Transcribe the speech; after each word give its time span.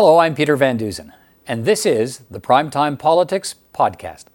Hello, 0.00 0.18
I'm 0.18 0.36
Peter 0.36 0.54
Van 0.54 0.76
Dusen, 0.76 1.12
and 1.44 1.64
this 1.64 1.84
is 1.84 2.18
the 2.30 2.38
Primetime 2.38 2.96
Politics 2.96 3.56
Podcast. 3.74 4.26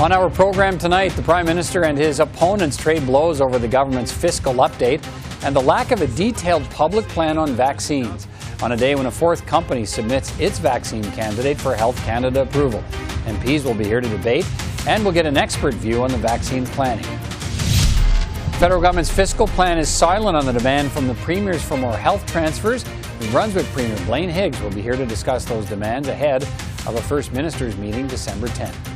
On 0.00 0.10
our 0.10 0.28
program 0.28 0.76
tonight, 0.76 1.10
the 1.12 1.22
Prime 1.22 1.46
Minister 1.46 1.84
and 1.84 1.96
his 1.96 2.18
opponents 2.18 2.76
trade 2.76 3.06
blows 3.06 3.40
over 3.40 3.60
the 3.60 3.68
government's 3.68 4.10
fiscal 4.10 4.54
update 4.54 5.06
and 5.44 5.54
the 5.54 5.62
lack 5.62 5.92
of 5.92 6.02
a 6.02 6.08
detailed 6.08 6.68
public 6.70 7.06
plan 7.06 7.38
on 7.38 7.52
vaccines 7.52 8.26
on 8.62 8.72
a 8.72 8.76
day 8.76 8.94
when 8.94 9.06
a 9.06 9.10
fourth 9.10 9.46
company 9.46 9.84
submits 9.84 10.38
its 10.38 10.58
vaccine 10.58 11.04
candidate 11.12 11.60
for 11.60 11.74
Health 11.74 11.96
Canada 12.04 12.42
approval. 12.42 12.82
MPs 13.24 13.64
will 13.64 13.74
be 13.74 13.84
here 13.84 14.00
to 14.00 14.08
debate, 14.08 14.46
and 14.86 15.02
we'll 15.02 15.12
get 15.12 15.26
an 15.26 15.36
expert 15.36 15.74
view 15.74 16.02
on 16.02 16.10
the 16.10 16.18
vaccine 16.18 16.64
planning. 16.66 17.04
The 17.04 18.60
federal 18.60 18.80
government's 18.80 19.10
fiscal 19.10 19.46
plan 19.46 19.78
is 19.78 19.88
silent 19.88 20.36
on 20.36 20.46
the 20.46 20.52
demand 20.52 20.90
from 20.90 21.06
the 21.06 21.14
premiers 21.16 21.62
for 21.62 21.76
more 21.76 21.96
health 21.96 22.24
transfers. 22.26 22.84
New 23.20 23.30
Brunswick 23.30 23.66
Premier 23.66 23.96
Blaine 24.06 24.30
Higgs 24.30 24.60
will 24.60 24.70
be 24.70 24.80
here 24.80 24.96
to 24.96 25.04
discuss 25.04 25.44
those 25.44 25.66
demands 25.66 26.08
ahead 26.08 26.42
of 26.86 26.94
a 26.94 27.02
First 27.02 27.32
Ministers 27.32 27.76
meeting 27.76 28.06
December 28.06 28.48
10th. 28.48 28.95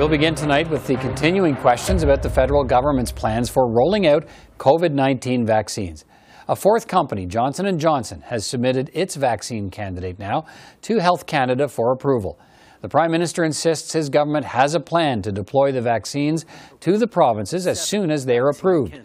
We'll 0.00 0.08
begin 0.08 0.34
tonight 0.34 0.70
with 0.70 0.86
the 0.86 0.96
continuing 0.96 1.54
questions 1.54 2.02
about 2.02 2.22
the 2.22 2.30
federal 2.30 2.64
government's 2.64 3.12
plans 3.12 3.50
for 3.50 3.70
rolling 3.70 4.06
out 4.06 4.24
COVID-19 4.56 5.46
vaccines. 5.46 6.06
A 6.48 6.56
fourth 6.56 6.88
company, 6.88 7.26
Johnson 7.26 7.78
& 7.78 7.78
Johnson, 7.78 8.22
has 8.22 8.46
submitted 8.46 8.90
its 8.94 9.14
vaccine 9.14 9.70
candidate 9.70 10.18
now 10.18 10.46
to 10.80 11.00
Health 11.00 11.26
Canada 11.26 11.68
for 11.68 11.92
approval. 11.92 12.38
The 12.80 12.88
Prime 12.88 13.10
Minister 13.10 13.44
insists 13.44 13.92
his 13.92 14.08
government 14.08 14.46
has 14.46 14.74
a 14.74 14.80
plan 14.80 15.20
to 15.20 15.32
deploy 15.32 15.70
the 15.70 15.82
vaccines 15.82 16.46
to 16.80 16.96
the 16.96 17.06
provinces 17.06 17.66
as 17.66 17.78
soon 17.78 18.10
as 18.10 18.24
they 18.24 18.38
are 18.38 18.48
approved. 18.48 18.98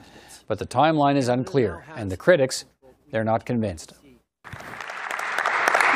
But 0.47 0.59
the 0.59 0.65
timeline 0.65 1.17
is 1.17 1.27
unclear, 1.27 1.83
and 1.97 2.09
the 2.09 2.15
critics, 2.15 2.63
they're 3.11 3.25
not 3.25 3.45
convinced. 3.45 3.91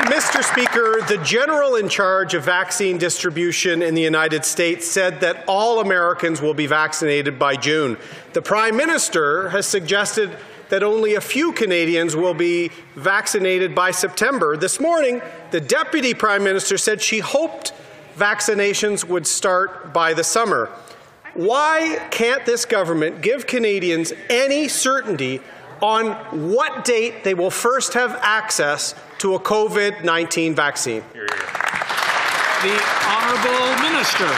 Mr. 0.10 0.44
Speaker, 0.44 1.02
the 1.08 1.20
general 1.24 1.76
in 1.76 1.88
charge 1.88 2.34
of 2.34 2.44
vaccine 2.44 2.98
distribution 2.98 3.84
in 3.84 3.94
the 3.94 4.02
United 4.02 4.44
States 4.44 4.88
said 4.88 5.20
that 5.20 5.44
all 5.48 5.80
Americans 5.82 6.42
will 6.42 6.56
be 6.56 6.66
vaccinated 6.66 7.38
by 7.38 7.56
June. 7.56 7.96
The 8.34 8.42
Prime 8.42 8.76
Minister 8.76 9.50
has 9.50 9.68
suggested 9.68 10.36
that 10.70 10.82
only 10.82 11.14
a 11.14 11.22
few 11.22 11.52
Canadians 11.52 12.16
will 12.16 12.34
be 12.34 12.72
vaccinated 12.96 13.76
by 13.76 13.92
September. 13.92 14.58
This 14.58 14.80
morning, 14.80 15.22
the 15.52 15.62
Deputy 15.62 16.16
Prime 16.16 16.44
Minister 16.44 16.80
said 16.80 17.04
she 17.04 17.20
hoped 17.20 17.72
vaccinations 18.18 19.04
would 19.04 19.28
start 19.28 19.94
by 19.94 20.16
the 20.16 20.24
summer. 20.24 20.72
Why 21.36 22.08
can't 22.10 22.48
this 22.48 22.66
government 22.66 23.22
give 23.22 23.46
Canadians 23.46 24.12
any 24.28 24.70
certainty 24.70 25.42
on 25.84 26.14
what 26.52 26.84
date 26.84 27.24
they 27.24 27.36
will 27.36 27.52
first 27.52 27.94
have 27.94 28.18
access 28.24 28.96
to 29.20 29.36
a 29.36 29.40
COVID 29.40 30.04
19 30.04 30.56
vaccine. 30.56 31.04
The 31.14 32.82
Honourable 33.08 33.82
Minister. 33.84 34.30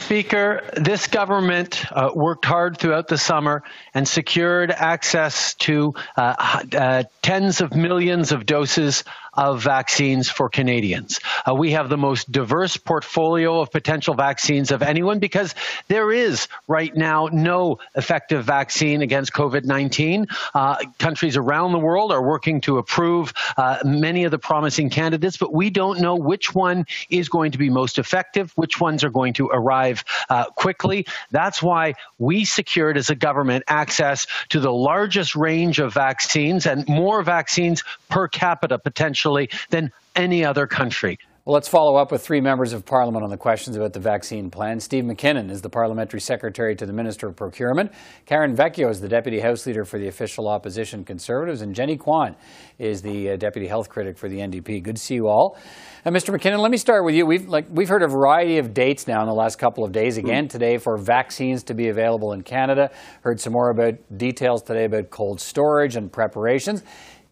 Speaker, 0.00 0.62
this 0.76 1.06
government 1.06 1.90
uh, 1.90 2.10
worked 2.14 2.44
hard 2.44 2.76
throughout 2.76 3.08
the 3.08 3.16
summer 3.16 3.62
and 3.94 4.06
secured 4.06 4.70
access 4.70 5.54
to 5.54 5.94
uh, 6.16 6.62
uh, 6.76 7.04
tens 7.22 7.62
of 7.62 7.74
millions 7.74 8.30
of 8.30 8.44
doses 8.44 9.04
of 9.36 9.62
vaccines 9.62 10.28
for 10.28 10.48
Canadians. 10.48 11.20
Uh, 11.48 11.54
we 11.54 11.72
have 11.72 11.88
the 11.88 11.96
most 11.96 12.30
diverse 12.30 12.76
portfolio 12.76 13.60
of 13.60 13.70
potential 13.70 14.14
vaccines 14.14 14.70
of 14.70 14.82
anyone 14.82 15.18
because 15.18 15.54
there 15.88 16.12
is 16.12 16.48
right 16.68 16.94
now 16.94 17.28
no 17.32 17.78
effective 17.94 18.44
vaccine 18.44 19.02
against 19.02 19.32
COVID 19.32 19.64
19. 19.64 20.26
Uh, 20.54 20.76
countries 20.98 21.36
around 21.36 21.72
the 21.72 21.78
world 21.78 22.12
are 22.12 22.22
working 22.22 22.60
to 22.62 22.78
approve 22.78 23.32
uh, 23.56 23.78
many 23.84 24.24
of 24.24 24.30
the 24.30 24.38
promising 24.38 24.90
candidates, 24.90 25.36
but 25.36 25.52
we 25.52 25.70
don't 25.70 26.00
know 26.00 26.16
which 26.16 26.54
one 26.54 26.86
is 27.10 27.28
going 27.28 27.52
to 27.52 27.58
be 27.58 27.70
most 27.70 27.98
effective, 27.98 28.52
which 28.56 28.80
ones 28.80 29.04
are 29.04 29.10
going 29.10 29.34
to 29.34 29.48
arrive 29.52 30.04
uh, 30.30 30.44
quickly. 30.50 31.06
That's 31.30 31.62
why 31.62 31.94
we 32.18 32.44
secured 32.44 32.96
as 32.96 33.10
a 33.10 33.14
government 33.14 33.64
access 33.66 34.26
to 34.50 34.60
the 34.60 34.72
largest 34.72 35.34
range 35.34 35.78
of 35.78 35.92
vaccines 35.92 36.66
and 36.66 36.86
more 36.88 37.22
vaccines 37.22 37.82
per 38.08 38.28
capita 38.28 38.78
potential 38.78 39.23
than 39.70 39.90
any 40.14 40.44
other 40.44 40.66
country. 40.66 41.18
Well, 41.46 41.52
let's 41.52 41.68
follow 41.68 41.96
up 41.96 42.10
with 42.10 42.24
three 42.24 42.40
members 42.40 42.72
of 42.72 42.86
Parliament 42.86 43.22
on 43.22 43.28
the 43.28 43.36
questions 43.36 43.76
about 43.76 43.92
the 43.92 44.00
vaccine 44.00 44.48
plan. 44.48 44.80
Steve 44.80 45.04
MacKinnon 45.04 45.50
is 45.50 45.60
the 45.60 45.68
Parliamentary 45.68 46.22
Secretary 46.22 46.74
to 46.74 46.86
the 46.86 46.92
Minister 46.94 47.28
of 47.28 47.36
Procurement. 47.36 47.92
Karen 48.24 48.56
Vecchio 48.56 48.88
is 48.88 48.98
the 48.98 49.10
Deputy 49.10 49.40
House 49.40 49.66
Leader 49.66 49.84
for 49.84 49.98
the 49.98 50.08
official 50.08 50.48
opposition 50.48 51.04
Conservatives. 51.04 51.60
And 51.60 51.74
Jenny 51.74 51.98
Kwan 51.98 52.34
is 52.78 53.02
the 53.02 53.32
uh, 53.32 53.36
Deputy 53.36 53.66
Health 53.66 53.90
Critic 53.90 54.16
for 54.16 54.30
the 54.30 54.38
NDP. 54.38 54.82
Good 54.82 54.96
to 54.96 55.02
see 55.02 55.16
you 55.16 55.28
all. 55.28 55.58
And 56.06 56.16
Mr. 56.16 56.32
MacKinnon, 56.32 56.60
let 56.60 56.70
me 56.70 56.78
start 56.78 57.04
with 57.04 57.14
you. 57.14 57.26
We've, 57.26 57.46
like, 57.46 57.66
we've 57.68 57.90
heard 57.90 58.02
a 58.02 58.08
variety 58.08 58.56
of 58.56 58.72
dates 58.72 59.06
now 59.06 59.20
in 59.20 59.26
the 59.26 59.34
last 59.34 59.56
couple 59.58 59.84
of 59.84 59.92
days. 59.92 60.16
Again, 60.16 60.48
today 60.48 60.78
for 60.78 60.96
vaccines 60.96 61.62
to 61.64 61.74
be 61.74 61.88
available 61.88 62.32
in 62.32 62.40
Canada. 62.40 62.90
Heard 63.20 63.38
some 63.38 63.52
more 63.52 63.68
about 63.68 63.96
details 64.16 64.62
today 64.62 64.86
about 64.86 65.10
cold 65.10 65.42
storage 65.42 65.96
and 65.96 66.10
preparations. 66.10 66.84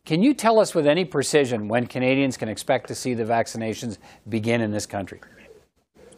Can 0.05 0.21
you 0.21 0.35
tell 0.35 0.59
us 0.59 0.75
with 0.75 0.87
any 0.87 1.05
precision 1.05 1.69
when 1.69 1.87
Canadians 1.87 2.37
can 2.37 2.49
expect 2.49 2.89
to 2.89 2.95
see 2.95 3.15
the 3.15 3.25
vaccinations 3.25 3.99
begin 4.29 4.61
in 4.61 4.73
this 4.73 4.85
country? 4.85 5.21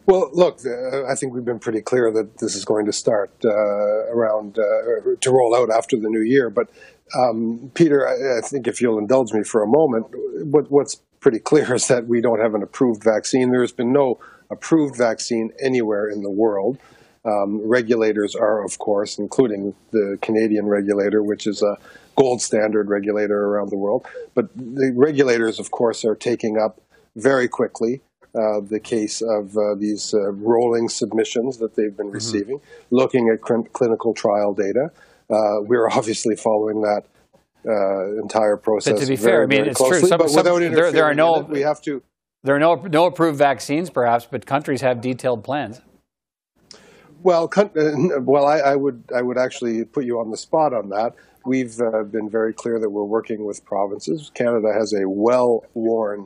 Well, 0.07 0.29
look, 0.33 0.59
uh, 0.65 1.05
I 1.05 1.13
think 1.13 1.33
we've 1.33 1.45
been 1.45 1.59
pretty 1.59 1.81
clear 1.81 2.11
that 2.11 2.39
this 2.39 2.55
is 2.55 2.65
going 2.65 2.87
to 2.87 2.93
start 2.93 3.31
uh, 3.45 3.49
around 3.49 4.57
uh, 4.57 5.15
to 5.21 5.31
roll 5.31 5.55
out 5.55 5.69
after 5.69 5.97
the 5.97 6.09
new 6.09 6.21
year. 6.21 6.49
But 6.49 6.69
um, 7.15 7.71
Peter, 7.75 8.07
I, 8.07 8.39
I, 8.39 8.41
think 8.41 8.67
if 8.67 8.81
you'll 8.81 8.97
indulge 8.97 9.33
me 9.33 9.43
for 9.43 9.61
a 9.61 9.67
moment, 9.67 10.07
what, 10.45 10.71
what's 10.71 10.95
pretty 11.19 11.39
clear 11.39 11.73
is 11.75 11.87
that 11.87 12.07
we 12.07 12.21
don't 12.21 12.39
have 12.39 12.55
an 12.55 12.63
approved 12.63 13.03
vaccine. 13.03 13.51
There 13.51 13.61
has 13.61 13.71
been 13.71 13.93
no 13.93 14.19
approved 14.49 14.97
vaccine 14.97 15.51
anywhere 15.61 16.09
in 16.09 16.23
the 16.23 16.31
world. 16.31 16.79
Um, 17.23 17.67
regulators 17.67 18.35
are, 18.35 18.63
of 18.63 18.79
course, 18.79 19.17
including 19.17 19.75
the 19.91 20.17
Canadian 20.21 20.67
regulator, 20.67 21.21
which 21.23 21.47
is 21.47 21.61
a 21.63 21.77
gold 22.15 22.41
standard 22.41 22.89
regulator 22.89 23.45
around 23.45 23.69
the 23.69 23.77
world. 23.77 24.05
But 24.33 24.49
the 24.55 24.91
regulators, 24.95 25.59
of 25.59 25.71
course, 25.71 26.05
are 26.05 26.15
taking 26.15 26.57
up 26.57 26.81
very 27.15 27.47
quickly 27.47 28.01
uh, 28.35 28.59
the 28.59 28.79
case 28.79 29.21
of 29.21 29.57
uh, 29.57 29.75
these 29.75 30.13
uh, 30.13 30.31
rolling 30.31 30.89
submissions 30.89 31.57
that 31.57 31.75
they've 31.75 31.95
been 31.95 32.07
mm-hmm. 32.07 32.15
receiving, 32.15 32.61
looking 32.91 33.29
at 33.29 33.45
cl- 33.47 33.67
clinical 33.71 34.13
trial 34.13 34.53
data. 34.53 34.91
Uh, 35.29 35.61
we're 35.61 35.89
obviously 35.89 36.35
following 36.35 36.81
that 36.81 37.03
uh, 37.67 38.21
entire 38.21 38.57
process. 38.57 38.93
But 38.93 39.01
to 39.01 39.07
be 39.07 39.15
very, 39.15 39.31
fair, 39.31 39.43
I 39.43 39.45
mean, 39.45 39.69
it's 39.69 39.77
closely, 39.77 39.99
true. 40.01 40.09
Some, 40.09 40.17
but 40.17 40.29
some, 40.29 40.43
without 40.43 40.59
there, 40.59 40.91
there 40.91 41.05
are 41.05 41.13
no. 41.13 41.41
It, 41.41 41.49
we 41.49 41.61
have 41.61 41.81
to. 41.83 42.03
There 42.43 42.55
are 42.55 42.59
no 42.59 42.75
no 42.75 43.05
approved 43.05 43.37
vaccines, 43.37 43.89
perhaps, 43.89 44.27
but 44.29 44.45
countries 44.45 44.81
have 44.81 45.01
detailed 45.01 45.43
plans. 45.43 45.81
Well, 47.23 47.49
well, 47.73 48.45
I, 48.45 48.59
I, 48.59 48.75
would 48.75 49.03
I 49.15 49.23
would 49.23 49.39
actually 49.39 49.83
put 49.83 50.05
you 50.05 50.19
on 50.19 50.29
the 50.29 50.37
spot 50.37 50.75
on 50.75 50.89
that. 50.89 51.15
We've 51.45 51.79
uh, 51.79 52.03
been 52.03 52.27
very 52.27 52.53
clear 52.53 52.79
that 52.79 52.89
we're 52.89 53.03
working 53.03 53.45
with 53.45 53.63
provinces. 53.65 54.31
Canada 54.33 54.73
has 54.73 54.93
a 54.93 55.07
well-worn 55.07 56.25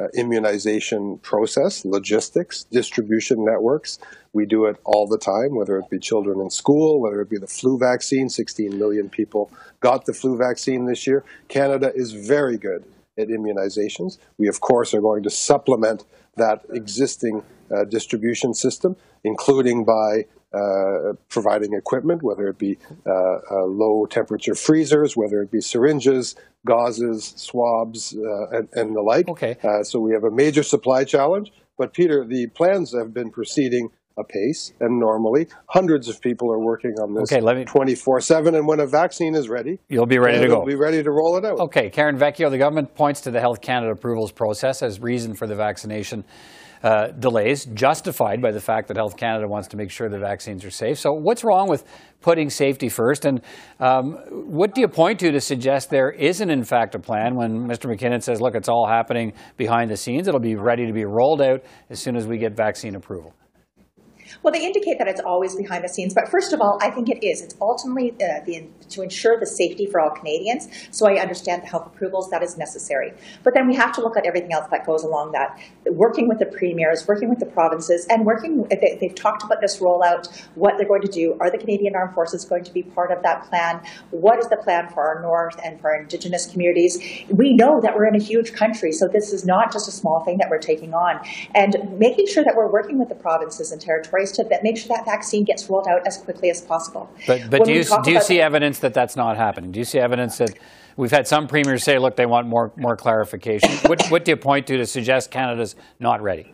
uh, 0.00 0.06
immunization 0.14 1.18
process, 1.18 1.84
logistics, 1.84 2.64
distribution 2.64 3.44
networks. 3.44 3.98
We 4.32 4.46
do 4.46 4.64
it 4.64 4.76
all 4.84 5.06
the 5.06 5.18
time, 5.18 5.54
whether 5.54 5.76
it 5.78 5.90
be 5.90 5.98
children 5.98 6.40
in 6.40 6.48
school, 6.48 7.02
whether 7.02 7.20
it 7.20 7.28
be 7.28 7.36
the 7.36 7.46
flu 7.46 7.78
vaccine. 7.78 8.30
16 8.30 8.78
million 8.78 9.10
people 9.10 9.52
got 9.80 10.06
the 10.06 10.14
flu 10.14 10.38
vaccine 10.38 10.86
this 10.86 11.06
year. 11.06 11.24
Canada 11.48 11.92
is 11.94 12.12
very 12.12 12.56
good 12.56 12.84
at 13.18 13.28
immunizations. 13.28 14.16
We, 14.38 14.48
of 14.48 14.60
course, 14.60 14.94
are 14.94 15.02
going 15.02 15.24
to 15.24 15.30
supplement 15.30 16.04
that 16.36 16.62
existing 16.72 17.42
uh, 17.70 17.84
distribution 17.84 18.54
system, 18.54 18.96
including 19.24 19.84
by 19.84 20.24
uh, 20.54 21.12
providing 21.28 21.74
equipment, 21.74 22.22
whether 22.22 22.48
it 22.48 22.58
be 22.58 22.78
uh, 23.06 23.10
uh, 23.10 23.64
low 23.64 24.06
temperature 24.06 24.54
freezers, 24.54 25.16
whether 25.16 25.42
it 25.42 25.50
be 25.50 25.60
syringes, 25.60 26.36
gauzes, 26.66 27.38
swabs, 27.38 28.16
uh, 28.16 28.48
and, 28.50 28.68
and, 28.72 28.96
the 28.96 29.00
like. 29.00 29.28
Okay. 29.28 29.56
Uh, 29.62 29.82
so 29.82 29.98
we 30.00 30.12
have 30.12 30.24
a 30.24 30.30
major 30.30 30.62
supply 30.62 31.04
challenge. 31.04 31.52
But 31.76 31.92
Peter, 31.92 32.24
the 32.24 32.46
plans 32.48 32.94
have 32.96 33.12
been 33.12 33.30
proceeding 33.30 33.90
apace, 34.16 34.72
and 34.80 35.00
normally 35.00 35.48
hundreds 35.66 36.08
of 36.08 36.20
people 36.20 36.52
are 36.52 36.60
working 36.60 36.92
on 37.00 37.14
this 37.14 37.32
okay, 37.32 37.40
let 37.40 37.56
me, 37.56 37.64
24/7. 37.64 38.56
And 38.56 38.66
when 38.66 38.78
a 38.78 38.86
vaccine 38.86 39.34
is 39.34 39.48
ready, 39.48 39.80
you'll 39.88 40.06
be 40.06 40.18
ready 40.18 40.40
to 40.40 40.46
go. 40.46 40.64
Be 40.64 40.76
ready 40.76 41.02
to 41.02 41.10
roll 41.10 41.36
it 41.36 41.44
out. 41.44 41.58
Okay, 41.58 41.90
Karen 41.90 42.16
Vecchio, 42.16 42.48
the 42.48 42.58
government 42.58 42.94
points 42.94 43.22
to 43.22 43.30
the 43.30 43.40
Health 43.40 43.60
Canada 43.60 43.90
approvals 43.92 44.30
process 44.30 44.82
as 44.82 45.00
reason 45.00 45.34
for 45.34 45.46
the 45.46 45.56
vaccination 45.56 46.24
uh, 46.84 47.08
delays, 47.18 47.64
justified 47.64 48.42
by 48.42 48.52
the 48.52 48.60
fact 48.60 48.88
that 48.88 48.98
Health 48.98 49.16
Canada 49.16 49.48
wants 49.48 49.68
to 49.68 49.76
make 49.78 49.90
sure 49.90 50.10
the 50.10 50.18
vaccines 50.18 50.66
are 50.66 50.70
safe. 50.70 50.98
So, 50.98 51.12
what's 51.14 51.42
wrong 51.42 51.66
with 51.66 51.82
putting 52.20 52.50
safety 52.50 52.90
first? 52.90 53.24
And 53.24 53.40
um, 53.80 54.18
what 54.30 54.74
do 54.74 54.82
you 54.82 54.88
point 54.88 55.18
to 55.20 55.32
to 55.32 55.40
suggest 55.40 55.88
there 55.88 56.10
isn't, 56.10 56.50
in 56.50 56.62
fact, 56.62 56.94
a 56.94 56.98
plan 56.98 57.36
when 57.36 57.66
Mr. 57.66 57.88
MacKinnon 57.88 58.20
says, 58.20 58.38
look, 58.38 58.54
it's 58.54 58.68
all 58.68 58.86
happening 58.86 59.32
behind 59.56 59.90
the 59.90 59.96
scenes? 59.96 60.28
It'll 60.28 60.38
be 60.40 60.56
ready 60.56 60.86
to 60.86 60.92
be 60.92 61.06
rolled 61.06 61.40
out 61.40 61.62
as 61.88 62.00
soon 62.00 62.16
as 62.16 62.26
we 62.26 62.36
get 62.36 62.54
vaccine 62.54 62.96
approval. 62.96 63.32
Well, 64.42 64.52
they 64.52 64.64
indicate 64.64 64.98
that 64.98 65.08
it's 65.08 65.20
always 65.20 65.54
behind 65.54 65.84
the 65.84 65.88
scenes, 65.88 66.14
but 66.14 66.28
first 66.28 66.52
of 66.52 66.60
all, 66.60 66.78
I 66.82 66.90
think 66.90 67.08
it 67.08 67.24
is. 67.24 67.42
It's 67.42 67.54
ultimately 67.60 68.12
uh, 68.12 68.44
the, 68.44 68.66
to 68.90 69.02
ensure 69.02 69.38
the 69.38 69.46
safety 69.46 69.86
for 69.86 70.00
all 70.00 70.10
Canadians. 70.10 70.68
So 70.90 71.06
I 71.06 71.20
understand 71.20 71.62
the 71.62 71.66
health 71.66 71.86
approvals 71.86 72.30
that 72.30 72.42
is 72.42 72.56
necessary, 72.56 73.12
but 73.42 73.54
then 73.54 73.66
we 73.66 73.74
have 73.74 73.92
to 73.94 74.00
look 74.00 74.16
at 74.16 74.26
everything 74.26 74.52
else 74.52 74.66
that 74.70 74.86
goes 74.86 75.02
along 75.02 75.32
that. 75.32 75.58
Working 75.86 76.28
with 76.28 76.38
the 76.38 76.46
premiers, 76.46 77.06
working 77.06 77.28
with 77.28 77.38
the 77.38 77.46
provinces, 77.46 78.06
and 78.08 78.24
working. 78.24 78.64
They, 78.64 78.98
they've 79.00 79.14
talked 79.14 79.42
about 79.42 79.60
this 79.60 79.78
rollout, 79.78 80.28
what 80.54 80.74
they're 80.76 80.88
going 80.88 81.02
to 81.02 81.08
do. 81.08 81.36
Are 81.40 81.50
the 81.50 81.58
Canadian 81.58 81.94
Armed 81.94 82.14
Forces 82.14 82.44
going 82.44 82.64
to 82.64 82.72
be 82.72 82.82
part 82.82 83.10
of 83.10 83.22
that 83.22 83.44
plan? 83.48 83.80
What 84.10 84.38
is 84.38 84.48
the 84.48 84.56
plan 84.56 84.88
for 84.88 85.06
our 85.06 85.20
North 85.20 85.58
and 85.64 85.80
for 85.80 85.92
our 85.92 86.00
Indigenous 86.00 86.46
communities? 86.46 86.98
We 87.28 87.52
know 87.52 87.80
that 87.80 87.94
we're 87.94 88.06
in 88.06 88.14
a 88.14 88.22
huge 88.22 88.52
country, 88.52 88.92
so 88.92 89.08
this 89.08 89.32
is 89.32 89.44
not 89.44 89.72
just 89.72 89.88
a 89.88 89.92
small 89.92 90.24
thing 90.24 90.38
that 90.38 90.48
we're 90.50 90.58
taking 90.58 90.94
on, 90.94 91.20
and 91.54 91.76
making 91.98 92.26
sure 92.26 92.44
that 92.44 92.54
we're 92.56 92.70
working 92.70 92.98
with 92.98 93.08
the 93.08 93.14
provinces 93.14 93.72
and 93.72 93.80
territories 93.80 94.23
to 94.32 94.44
that 94.44 94.62
make 94.62 94.76
sure 94.76 94.88
that 94.88 95.04
vaccine 95.04 95.44
gets 95.44 95.68
rolled 95.68 95.86
out 95.86 96.06
as 96.06 96.18
quickly 96.18 96.50
as 96.50 96.60
possible. 96.60 97.10
But, 97.26 97.50
but 97.50 97.64
do 97.64 97.72
you, 97.72 97.84
do 98.02 98.12
you 98.12 98.20
see 98.20 98.40
evidence 98.40 98.78
that 98.80 98.94
that's 98.94 99.16
not 99.16 99.36
happening? 99.36 99.72
Do 99.72 99.78
you 99.78 99.84
see 99.84 99.98
evidence 99.98 100.38
that 100.38 100.58
we've 100.96 101.10
had 101.10 101.26
some 101.26 101.46
premiers 101.46 101.84
say, 101.84 101.98
look, 101.98 102.16
they 102.16 102.26
want 102.26 102.46
more, 102.46 102.72
more 102.76 102.96
clarification? 102.96 103.70
what, 103.88 104.06
what 104.08 104.24
do 104.24 104.32
you 104.32 104.36
point 104.36 104.66
to 104.68 104.76
to 104.76 104.86
suggest 104.86 105.30
Canada's 105.30 105.76
not 105.98 106.22
ready? 106.22 106.52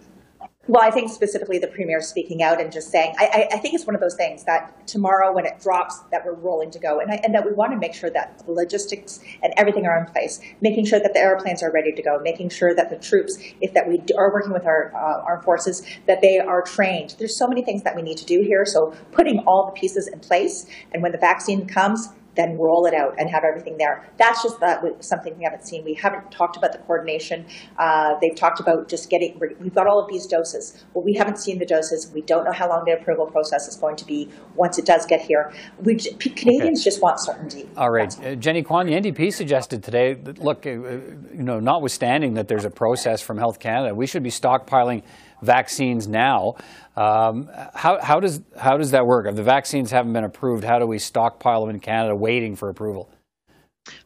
Well, 0.68 0.82
I 0.82 0.92
think 0.92 1.10
specifically 1.10 1.58
the 1.58 1.66
premier 1.66 2.00
speaking 2.02 2.42
out 2.42 2.60
and 2.60 2.70
just 2.70 2.90
saying, 2.90 3.14
I, 3.18 3.48
I, 3.50 3.56
think 3.56 3.74
it's 3.74 3.86
one 3.86 3.94
of 3.96 4.00
those 4.00 4.14
things 4.14 4.44
that 4.44 4.86
tomorrow 4.86 5.32
when 5.32 5.46
it 5.46 5.58
drops, 5.58 5.98
that 6.12 6.24
we're 6.24 6.34
rolling 6.34 6.70
to 6.70 6.78
go, 6.78 7.00
and, 7.00 7.10
I, 7.10 7.14
and 7.24 7.34
that 7.34 7.44
we 7.44 7.52
want 7.52 7.72
to 7.72 7.78
make 7.78 7.92
sure 7.92 8.10
that 8.10 8.44
the 8.44 8.52
logistics 8.52 9.20
and 9.42 9.54
everything 9.56 9.86
are 9.86 9.98
in 9.98 10.04
place, 10.04 10.38
making 10.60 10.84
sure 10.84 11.00
that 11.00 11.12
the 11.12 11.18
airplanes 11.18 11.62
are 11.62 11.72
ready 11.72 11.90
to 11.92 12.02
go, 12.02 12.20
making 12.20 12.50
sure 12.50 12.72
that 12.74 12.88
the 12.88 12.96
troops, 12.96 13.38
if 13.60 13.72
that 13.72 13.88
we 13.88 14.00
are 14.16 14.30
working 14.32 14.52
with 14.52 14.64
our 14.64 14.94
uh, 14.94 15.24
armed 15.24 15.44
forces, 15.44 15.82
that 16.06 16.20
they 16.20 16.38
are 16.38 16.62
trained. 16.62 17.16
There's 17.18 17.36
so 17.36 17.48
many 17.48 17.62
things 17.62 17.82
that 17.82 17.96
we 17.96 18.02
need 18.02 18.18
to 18.18 18.26
do 18.26 18.42
here, 18.42 18.66
so 18.66 18.94
putting 19.12 19.40
all 19.40 19.66
the 19.66 19.72
pieces 19.72 20.06
in 20.06 20.20
place, 20.20 20.66
and 20.92 21.02
when 21.02 21.10
the 21.10 21.18
vaccine 21.18 21.66
comes, 21.66 22.10
then 22.36 22.58
roll 22.58 22.86
it 22.86 22.94
out 22.94 23.14
and 23.18 23.28
have 23.28 23.44
everything 23.44 23.76
there. 23.78 24.08
That's 24.16 24.42
just 24.42 24.60
that 24.60 24.82
something 25.04 25.36
we 25.36 25.44
haven't 25.44 25.66
seen. 25.66 25.84
We 25.84 25.94
haven't 25.94 26.30
talked 26.30 26.56
about 26.56 26.72
the 26.72 26.78
coordination. 26.78 27.46
Uh, 27.78 28.14
they've 28.20 28.34
talked 28.34 28.60
about 28.60 28.88
just 28.88 29.10
getting. 29.10 29.40
We've 29.60 29.74
got 29.74 29.86
all 29.86 29.98
of 29.98 30.08
these 30.08 30.26
doses. 30.26 30.84
Well, 30.94 31.04
we 31.04 31.14
haven't 31.14 31.38
seen 31.38 31.58
the 31.58 31.66
doses. 31.66 32.10
We 32.12 32.22
don't 32.22 32.44
know 32.44 32.52
how 32.52 32.68
long 32.68 32.84
the 32.84 32.92
approval 32.92 33.26
process 33.26 33.68
is 33.68 33.76
going 33.76 33.96
to 33.96 34.04
be 34.04 34.28
once 34.54 34.78
it 34.78 34.86
does 34.86 35.06
get 35.06 35.20
here. 35.20 35.52
We 35.78 35.96
Canadians 35.96 36.80
okay. 36.80 36.84
just 36.84 37.02
want 37.02 37.20
certainty. 37.20 37.68
All 37.76 37.90
right, 37.90 38.24
uh, 38.24 38.34
Jenny 38.36 38.62
Kwan, 38.62 38.86
the 38.86 38.92
NDP 38.92 39.32
suggested 39.32 39.82
today. 39.82 40.14
That, 40.14 40.38
look, 40.38 40.66
uh, 40.66 40.70
you 40.70 41.42
know, 41.42 41.60
notwithstanding 41.60 42.34
that 42.34 42.48
there's 42.48 42.64
a 42.64 42.70
process 42.70 43.20
from 43.20 43.38
Health 43.38 43.58
Canada, 43.58 43.94
we 43.94 44.06
should 44.06 44.22
be 44.22 44.30
stockpiling 44.30 45.02
vaccines 45.42 46.06
now. 46.08 46.54
Um, 46.96 47.48
how, 47.74 48.00
how, 48.00 48.20
does, 48.20 48.40
how 48.58 48.76
does 48.76 48.90
that 48.90 49.06
work? 49.06 49.26
If 49.26 49.36
the 49.36 49.42
vaccines 49.42 49.90
haven't 49.90 50.12
been 50.12 50.24
approved, 50.24 50.64
how 50.64 50.78
do 50.78 50.86
we 50.86 50.98
stockpile 50.98 51.64
them 51.64 51.74
in 51.74 51.80
Canada 51.80 52.14
waiting 52.14 52.56
for 52.56 52.68
approval? 52.68 53.10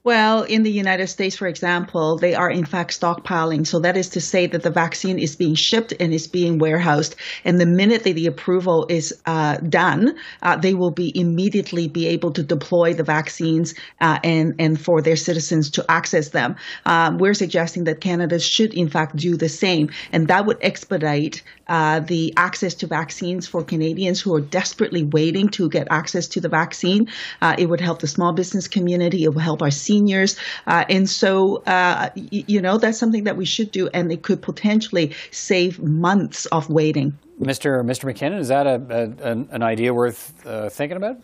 Well, 0.04 0.42
in 0.42 0.64
the 0.64 0.70
United 0.70 1.06
States, 1.06 1.34
for 1.34 1.46
example, 1.46 2.18
they 2.18 2.34
are 2.34 2.50
in 2.50 2.66
fact 2.66 3.00
stockpiling. 3.00 3.66
So 3.66 3.80
that 3.80 3.96
is 3.96 4.10
to 4.10 4.20
say 4.20 4.46
that 4.46 4.62
the 4.62 4.70
vaccine 4.70 5.18
is 5.18 5.34
being 5.34 5.54
shipped 5.54 5.94
and 5.98 6.12
is 6.12 6.28
being 6.28 6.58
warehoused. 6.58 7.16
And 7.44 7.58
the 7.58 7.66
minute 7.66 8.04
that 8.04 8.12
the 8.12 8.26
approval 8.26 8.86
is 8.88 9.18
uh, 9.24 9.56
done, 9.56 10.16
uh, 10.42 10.56
they 10.56 10.74
will 10.74 10.90
be 10.90 11.18
immediately 11.18 11.88
be 11.88 12.06
able 12.06 12.32
to 12.32 12.42
deploy 12.42 12.92
the 12.92 13.02
vaccines 13.02 13.74
uh, 14.00 14.18
and 14.22 14.54
and 14.58 14.78
for 14.78 15.00
their 15.00 15.16
citizens 15.16 15.70
to 15.70 15.84
access 15.90 16.28
them. 16.28 16.56
Um, 16.84 17.16
we're 17.16 17.34
suggesting 17.34 17.84
that 17.84 18.00
Canada 18.00 18.38
should 18.38 18.74
in 18.74 18.88
fact 18.88 19.16
do 19.16 19.36
the 19.36 19.48
same, 19.48 19.90
and 20.12 20.28
that 20.28 20.44
would 20.44 20.58
expedite 20.60 21.42
uh, 21.68 22.00
the 22.00 22.32
access 22.36 22.74
to 22.74 22.86
vaccines 22.86 23.48
for 23.48 23.64
Canadians 23.64 24.20
who 24.20 24.34
are 24.34 24.40
desperately 24.40 25.02
waiting 25.02 25.48
to 25.48 25.68
get 25.70 25.88
access 25.90 26.28
to 26.28 26.40
the 26.40 26.48
vaccine. 26.48 27.08
Uh, 27.40 27.54
it 27.58 27.70
would 27.70 27.80
help 27.80 28.00
the 28.00 28.06
small 28.06 28.34
business 28.34 28.68
community. 28.68 29.24
It 29.24 29.32
will 29.32 29.40
help 29.40 29.62
our 29.64 29.70
seniors. 29.70 30.36
Uh, 30.66 30.84
and 30.88 31.08
so, 31.10 31.56
uh, 31.64 32.10
y- 32.16 32.44
you 32.46 32.60
know, 32.60 32.78
that's 32.78 32.98
something 32.98 33.24
that 33.24 33.36
we 33.36 33.44
should 33.44 33.70
do, 33.72 33.88
and 33.88 34.12
it 34.12 34.22
could 34.22 34.40
potentially 34.42 35.12
save 35.32 35.80
months 35.80 36.46
of 36.46 36.70
waiting. 36.70 37.18
Mr. 37.40 37.82
Mr. 37.84 38.04
MacKinnon, 38.04 38.38
is 38.38 38.48
that 38.48 38.66
a, 38.66 39.16
a 39.20 39.30
an 39.54 39.62
idea 39.62 39.92
worth 39.92 40.46
uh, 40.46 40.68
thinking 40.68 40.96
about? 40.96 41.16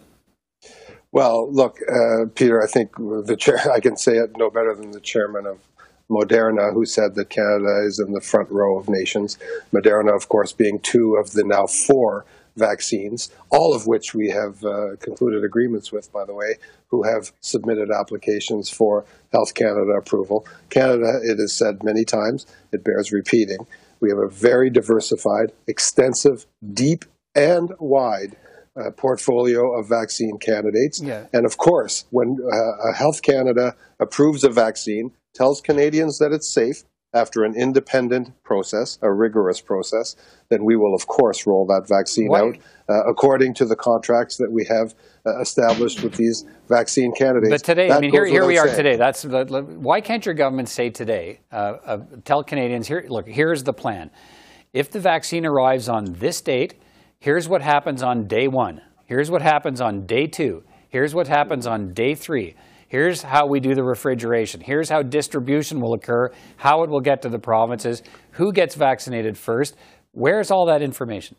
Well, 1.12 1.52
look, 1.52 1.78
uh, 1.88 2.26
Peter, 2.34 2.62
I 2.62 2.66
think 2.66 2.96
the 2.96 3.36
chair, 3.38 3.58
I 3.72 3.80
can 3.80 3.96
say 3.96 4.16
it 4.16 4.36
no 4.36 4.50
better 4.50 4.74
than 4.74 4.90
the 4.90 5.00
chairman 5.00 5.46
of 5.46 5.58
Moderna, 6.10 6.72
who 6.72 6.84
said 6.84 7.14
that 7.14 7.30
Canada 7.30 7.84
is 7.86 8.00
in 8.00 8.12
the 8.12 8.20
front 8.20 8.50
row 8.50 8.76
of 8.78 8.88
nations. 8.88 9.38
Moderna, 9.72 10.14
of 10.14 10.28
course, 10.28 10.52
being 10.52 10.80
two 10.80 11.14
of 11.16 11.32
the 11.32 11.44
now 11.44 11.66
four 11.66 12.24
vaccines, 12.56 13.30
all 13.50 13.74
of 13.74 13.86
which 13.86 14.14
we 14.14 14.30
have 14.30 14.64
uh, 14.64 14.96
concluded 15.00 15.44
agreements 15.44 15.92
with, 15.92 16.12
by 16.12 16.24
the 16.24 16.34
way, 16.34 16.56
who 16.88 17.02
have 17.02 17.32
submitted 17.40 17.90
applications 17.90 18.68
for 18.68 19.04
Health 19.32 19.54
Canada 19.54 19.92
approval. 19.98 20.46
Canada, 20.70 21.20
it 21.22 21.38
is 21.38 21.52
said 21.52 21.82
many 21.82 22.04
times, 22.04 22.46
it 22.72 22.84
bears 22.84 23.12
repeating. 23.12 23.66
We 24.00 24.10
have 24.10 24.18
a 24.18 24.28
very 24.28 24.70
diversified, 24.70 25.52
extensive, 25.66 26.46
deep, 26.72 27.04
and 27.34 27.72
wide 27.78 28.36
uh, 28.76 28.90
portfolio 28.90 29.78
of 29.78 29.88
vaccine 29.88 30.38
candidates. 30.38 31.00
Yeah. 31.02 31.26
And 31.32 31.44
of 31.44 31.58
course, 31.58 32.04
when 32.10 32.38
uh, 32.40 32.92
Health 32.94 33.22
Canada 33.22 33.76
approves 33.98 34.42
a 34.42 34.50
vaccine, 34.50 35.12
tells 35.34 35.60
Canadians 35.60 36.18
that 36.18 36.32
it's 36.32 36.52
safe, 36.52 36.82
after 37.12 37.44
an 37.44 37.54
independent 37.56 38.30
process, 38.44 38.98
a 39.02 39.12
rigorous 39.12 39.60
process, 39.60 40.14
then 40.48 40.64
we 40.64 40.76
will, 40.76 40.94
of 40.94 41.06
course, 41.06 41.46
roll 41.46 41.66
that 41.66 41.88
vaccine 41.88 42.28
what? 42.28 42.42
out 42.42 42.56
uh, 42.88 43.04
according 43.08 43.54
to 43.54 43.64
the 43.64 43.74
contracts 43.74 44.36
that 44.36 44.50
we 44.50 44.64
have 44.66 44.94
uh, 45.26 45.40
established 45.40 46.02
with 46.02 46.14
these 46.14 46.44
vaccine 46.68 47.12
candidates. 47.12 47.50
But 47.50 47.64
today, 47.64 47.88
that 47.88 47.98
I 47.98 48.00
mean, 48.00 48.10
here, 48.10 48.24
here 48.24 48.46
we 48.46 48.58
are 48.58 48.66
saying. 48.66 48.76
today. 48.76 48.96
That's 48.96 49.24
why 49.24 50.00
can't 50.00 50.24
your 50.24 50.34
government 50.34 50.68
say 50.68 50.90
today, 50.90 51.40
uh, 51.50 51.54
uh, 51.84 51.98
tell 52.24 52.44
Canadians, 52.44 52.86
here, 52.86 53.04
look, 53.08 53.28
here's 53.28 53.64
the 53.64 53.72
plan. 53.72 54.10
If 54.72 54.90
the 54.90 55.00
vaccine 55.00 55.44
arrives 55.44 55.88
on 55.88 56.12
this 56.14 56.40
date, 56.40 56.74
here's 57.18 57.48
what 57.48 57.60
happens 57.60 58.02
on 58.02 58.28
day 58.28 58.46
one. 58.46 58.80
Here's 59.06 59.30
what 59.30 59.42
happens 59.42 59.80
on 59.80 60.06
day 60.06 60.28
two. 60.28 60.62
Here's 60.88 61.12
what 61.14 61.26
happens 61.26 61.66
on 61.66 61.92
day 61.92 62.14
three. 62.14 62.54
Here's 62.90 63.22
how 63.22 63.46
we 63.46 63.60
do 63.60 63.76
the 63.76 63.84
refrigeration. 63.84 64.60
Here's 64.60 64.88
how 64.88 65.02
distribution 65.02 65.80
will 65.80 65.94
occur, 65.94 66.32
how 66.56 66.82
it 66.82 66.90
will 66.90 67.00
get 67.00 67.22
to 67.22 67.28
the 67.28 67.38
provinces, 67.38 68.02
who 68.32 68.52
gets 68.52 68.74
vaccinated 68.74 69.38
first. 69.38 69.76
Where's 70.10 70.50
all 70.50 70.66
that 70.66 70.82
information? 70.82 71.36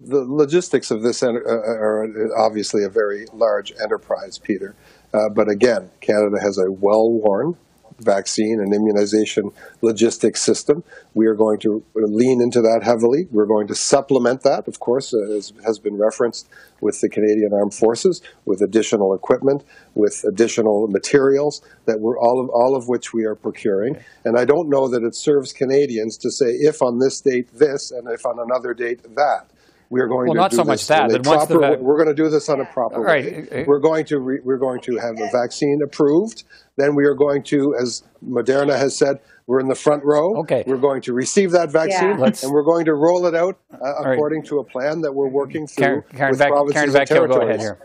The 0.00 0.24
logistics 0.26 0.90
of 0.90 1.02
this 1.02 1.22
are 1.22 2.08
obviously 2.36 2.82
a 2.82 2.88
very 2.88 3.26
large 3.32 3.72
enterprise, 3.80 4.36
Peter. 4.36 4.74
Uh, 5.14 5.28
but 5.32 5.48
again, 5.48 5.90
Canada 6.00 6.40
has 6.42 6.58
a 6.58 6.72
well 6.72 7.08
worn 7.12 7.56
vaccine 7.98 8.60
and 8.60 8.74
immunization 8.74 9.50
logistics 9.82 10.42
system. 10.42 10.82
We 11.14 11.26
are 11.26 11.34
going 11.34 11.60
to 11.60 11.84
lean 11.94 12.40
into 12.40 12.60
that 12.62 12.82
heavily. 12.82 13.28
We're 13.30 13.46
going 13.46 13.68
to 13.68 13.74
supplement 13.74 14.42
that, 14.42 14.66
of 14.68 14.80
course, 14.80 15.14
uh, 15.14 15.36
as 15.36 15.52
has 15.64 15.78
been 15.78 15.96
referenced 15.96 16.48
with 16.80 17.00
the 17.00 17.08
Canadian 17.08 17.52
Armed 17.52 17.74
Forces, 17.74 18.20
with 18.44 18.60
additional 18.60 19.14
equipment, 19.14 19.64
with 19.94 20.24
additional 20.24 20.88
materials 20.88 21.62
that 21.86 22.00
we're 22.00 22.18
all 22.18 22.40
of 22.40 22.48
all 22.50 22.76
of 22.76 22.88
which 22.88 23.12
we 23.12 23.24
are 23.24 23.34
procuring. 23.34 23.96
And 24.24 24.38
I 24.38 24.44
don't 24.44 24.68
know 24.68 24.88
that 24.88 25.02
it 25.02 25.14
serves 25.14 25.52
Canadians 25.52 26.16
to 26.18 26.30
say 26.30 26.46
if 26.46 26.82
on 26.82 26.98
this 26.98 27.20
date 27.20 27.48
this 27.54 27.90
and 27.90 28.08
if 28.08 28.26
on 28.26 28.38
another 28.38 28.74
date 28.74 29.02
that 29.16 29.46
we 29.94 30.00
are 30.00 30.08
going 30.08 30.26
well, 30.26 30.34
to 30.34 30.40
not 30.40 30.50
do 30.50 30.56
so 30.56 30.62
this 30.64 30.66
much 30.66 30.86
that. 30.88 31.22
Proper, 31.22 31.58
va- 31.60 31.78
we're 31.80 32.02
going 32.02 32.14
to 32.14 32.20
do 32.20 32.28
this 32.28 32.48
on 32.48 32.60
a 32.60 32.64
proper 32.64 33.00
right. 33.00 33.48
way. 33.52 33.64
We're 33.64 33.78
going 33.78 34.04
to 34.06 34.18
re- 34.18 34.40
we're 34.42 34.58
going 34.58 34.80
to 34.80 34.96
have 34.96 35.14
a 35.20 35.30
vaccine 35.30 35.78
approved. 35.84 36.42
Then 36.76 36.96
we 36.96 37.04
are 37.04 37.14
going 37.14 37.44
to, 37.44 37.76
as 37.80 38.02
Moderna 38.26 38.76
has 38.76 38.98
said, 38.98 39.20
we're 39.46 39.60
in 39.60 39.68
the 39.68 39.76
front 39.76 40.02
row. 40.04 40.40
Okay. 40.40 40.64
We're 40.66 40.78
going 40.78 41.00
to 41.02 41.12
receive 41.12 41.52
that 41.52 41.70
vaccine, 41.70 42.18
yeah. 42.18 42.24
and 42.42 42.50
we're 42.50 42.64
going 42.64 42.86
to 42.86 42.94
roll 42.94 43.26
it 43.26 43.36
out 43.36 43.60
uh, 43.72 43.94
according 44.00 44.40
right. 44.40 44.48
to 44.48 44.58
a 44.58 44.64
plan 44.64 45.00
that 45.02 45.12
we're 45.12 45.28
working 45.28 45.68
through 45.68 45.84
Karen, 45.84 46.02
Karen 46.12 46.30
with 46.32 46.38
Beck, 46.40 46.48
provinces 46.48 46.74
Karen 46.74 46.96
and 46.96 47.06
territories. 47.06 47.38
Go 47.38 47.46
ahead 47.46 47.60
here. 47.60 47.78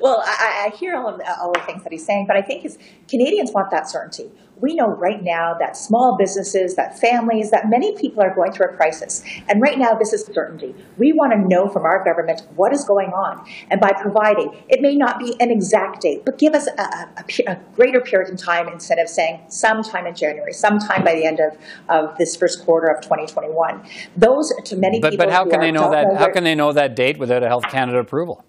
Well, 0.00 0.22
I, 0.24 0.70
I, 0.72 0.76
hear 0.76 0.96
all 0.96 1.08
of, 1.08 1.18
the, 1.18 1.40
all 1.40 1.52
the 1.52 1.60
things 1.60 1.82
that 1.82 1.92
he's 1.92 2.04
saying, 2.04 2.26
but 2.26 2.36
I 2.36 2.42
think 2.42 2.64
is 2.64 2.78
Canadians 3.08 3.52
want 3.52 3.70
that 3.70 3.88
certainty. 3.88 4.30
We 4.58 4.74
know 4.74 4.88
right 4.88 5.22
now 5.22 5.54
that 5.58 5.76
small 5.76 6.16
businesses, 6.16 6.76
that 6.76 6.98
families, 6.98 7.50
that 7.50 7.68
many 7.68 7.94
people 7.96 8.22
are 8.22 8.34
going 8.34 8.52
through 8.52 8.70
a 8.70 8.76
crisis. 8.76 9.22
And 9.48 9.60
right 9.60 9.78
now, 9.78 9.94
this 9.94 10.14
is 10.14 10.24
certainty. 10.24 10.74
We 10.96 11.12
want 11.12 11.32
to 11.32 11.38
know 11.38 11.68
from 11.68 11.84
our 11.84 12.02
government 12.04 12.42
what 12.56 12.72
is 12.72 12.84
going 12.84 13.10
on. 13.10 13.46
And 13.70 13.80
by 13.80 13.92
providing, 13.92 14.56
it 14.68 14.80
may 14.80 14.96
not 14.96 15.18
be 15.18 15.36
an 15.40 15.50
exact 15.50 16.00
date, 16.00 16.24
but 16.24 16.38
give 16.38 16.54
us 16.54 16.66
a, 16.66 16.80
a, 16.80 17.52
a 17.52 17.60
greater 17.74 18.00
period 18.00 18.32
of 18.32 18.38
time 18.38 18.68
instead 18.68 18.98
of 18.98 19.08
saying 19.08 19.40
sometime 19.48 20.06
in 20.06 20.14
January, 20.14 20.54
sometime 20.54 21.04
by 21.04 21.14
the 21.14 21.26
end 21.26 21.40
of, 21.40 21.56
of 21.90 22.16
this 22.16 22.34
first 22.34 22.64
quarter 22.64 22.86
of 22.86 23.02
2021. 23.02 23.86
Those, 24.16 24.54
to 24.64 24.76
many 24.76 25.00
but, 25.00 25.10
people, 25.10 25.26
but 25.26 25.32
how 25.32 25.44
can 25.44 25.60
they 25.60 25.70
know 25.70 25.90
that? 25.90 26.08
Know 26.08 26.16
how 26.16 26.32
can 26.32 26.44
they 26.44 26.54
know 26.54 26.72
that 26.72 26.96
date 26.96 27.18
without 27.18 27.42
a 27.42 27.48
Health 27.48 27.64
Canada 27.68 27.98
approval? 27.98 28.42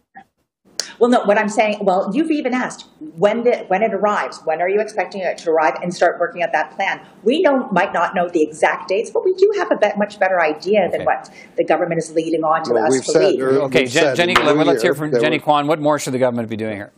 Well, 1.00 1.10
no, 1.10 1.24
what 1.24 1.38
I'm 1.38 1.50
saying, 1.50 1.80
well, 1.82 2.12
you've 2.14 2.32
even 2.32 2.54
asked 2.54 2.88
when 3.00 3.44
did, 3.44 3.70
when 3.70 3.84
it 3.84 3.94
arrives, 3.94 4.42
when 4.46 4.62
are 4.62 4.70
you 4.70 4.80
expecting 4.80 5.22
it 5.22 5.38
to 5.40 5.52
arrive 5.52 5.76
and 5.82 5.94
start 5.94 6.20
working 6.20 6.42
at 6.42 6.52
that 6.54 6.76
plan? 6.76 7.02
We 7.24 7.44
don't, 7.44 7.72
might 7.72 7.94
not 7.94 8.16
know 8.16 8.30
the 8.30 8.42
exact 8.42 8.90
dates, 8.90 9.10
but 9.10 9.24
we 9.24 9.34
do 9.34 9.54
have 9.58 9.72
a 9.72 9.76
bet, 9.76 9.98
much 9.98 10.20
better 10.20 10.42
idea 10.42 10.86
okay. 10.86 10.98
than 10.98 11.06
what 11.06 11.32
the 11.56 11.64
government 11.64 12.00
is 12.00 12.12
leading 12.12 12.44
on 12.44 12.64
to 12.64 12.74
well, 12.74 12.86
us 12.86 12.92
we've 12.92 13.06
to 13.06 13.12
said, 13.12 13.36
lead. 13.36 13.42
Okay, 13.42 13.86
Jenny, 13.86 14.36
let's 14.36 14.82
hear 14.82 14.96
from 14.96 15.12
Jenny 15.12 15.40
Kwan. 15.40 15.68
What 15.68 15.80
more 15.80 16.00
should 16.00 16.14
the 16.14 16.20
government 16.20 16.50
be 16.50 16.58
doing 16.58 16.76
here? 16.76 16.92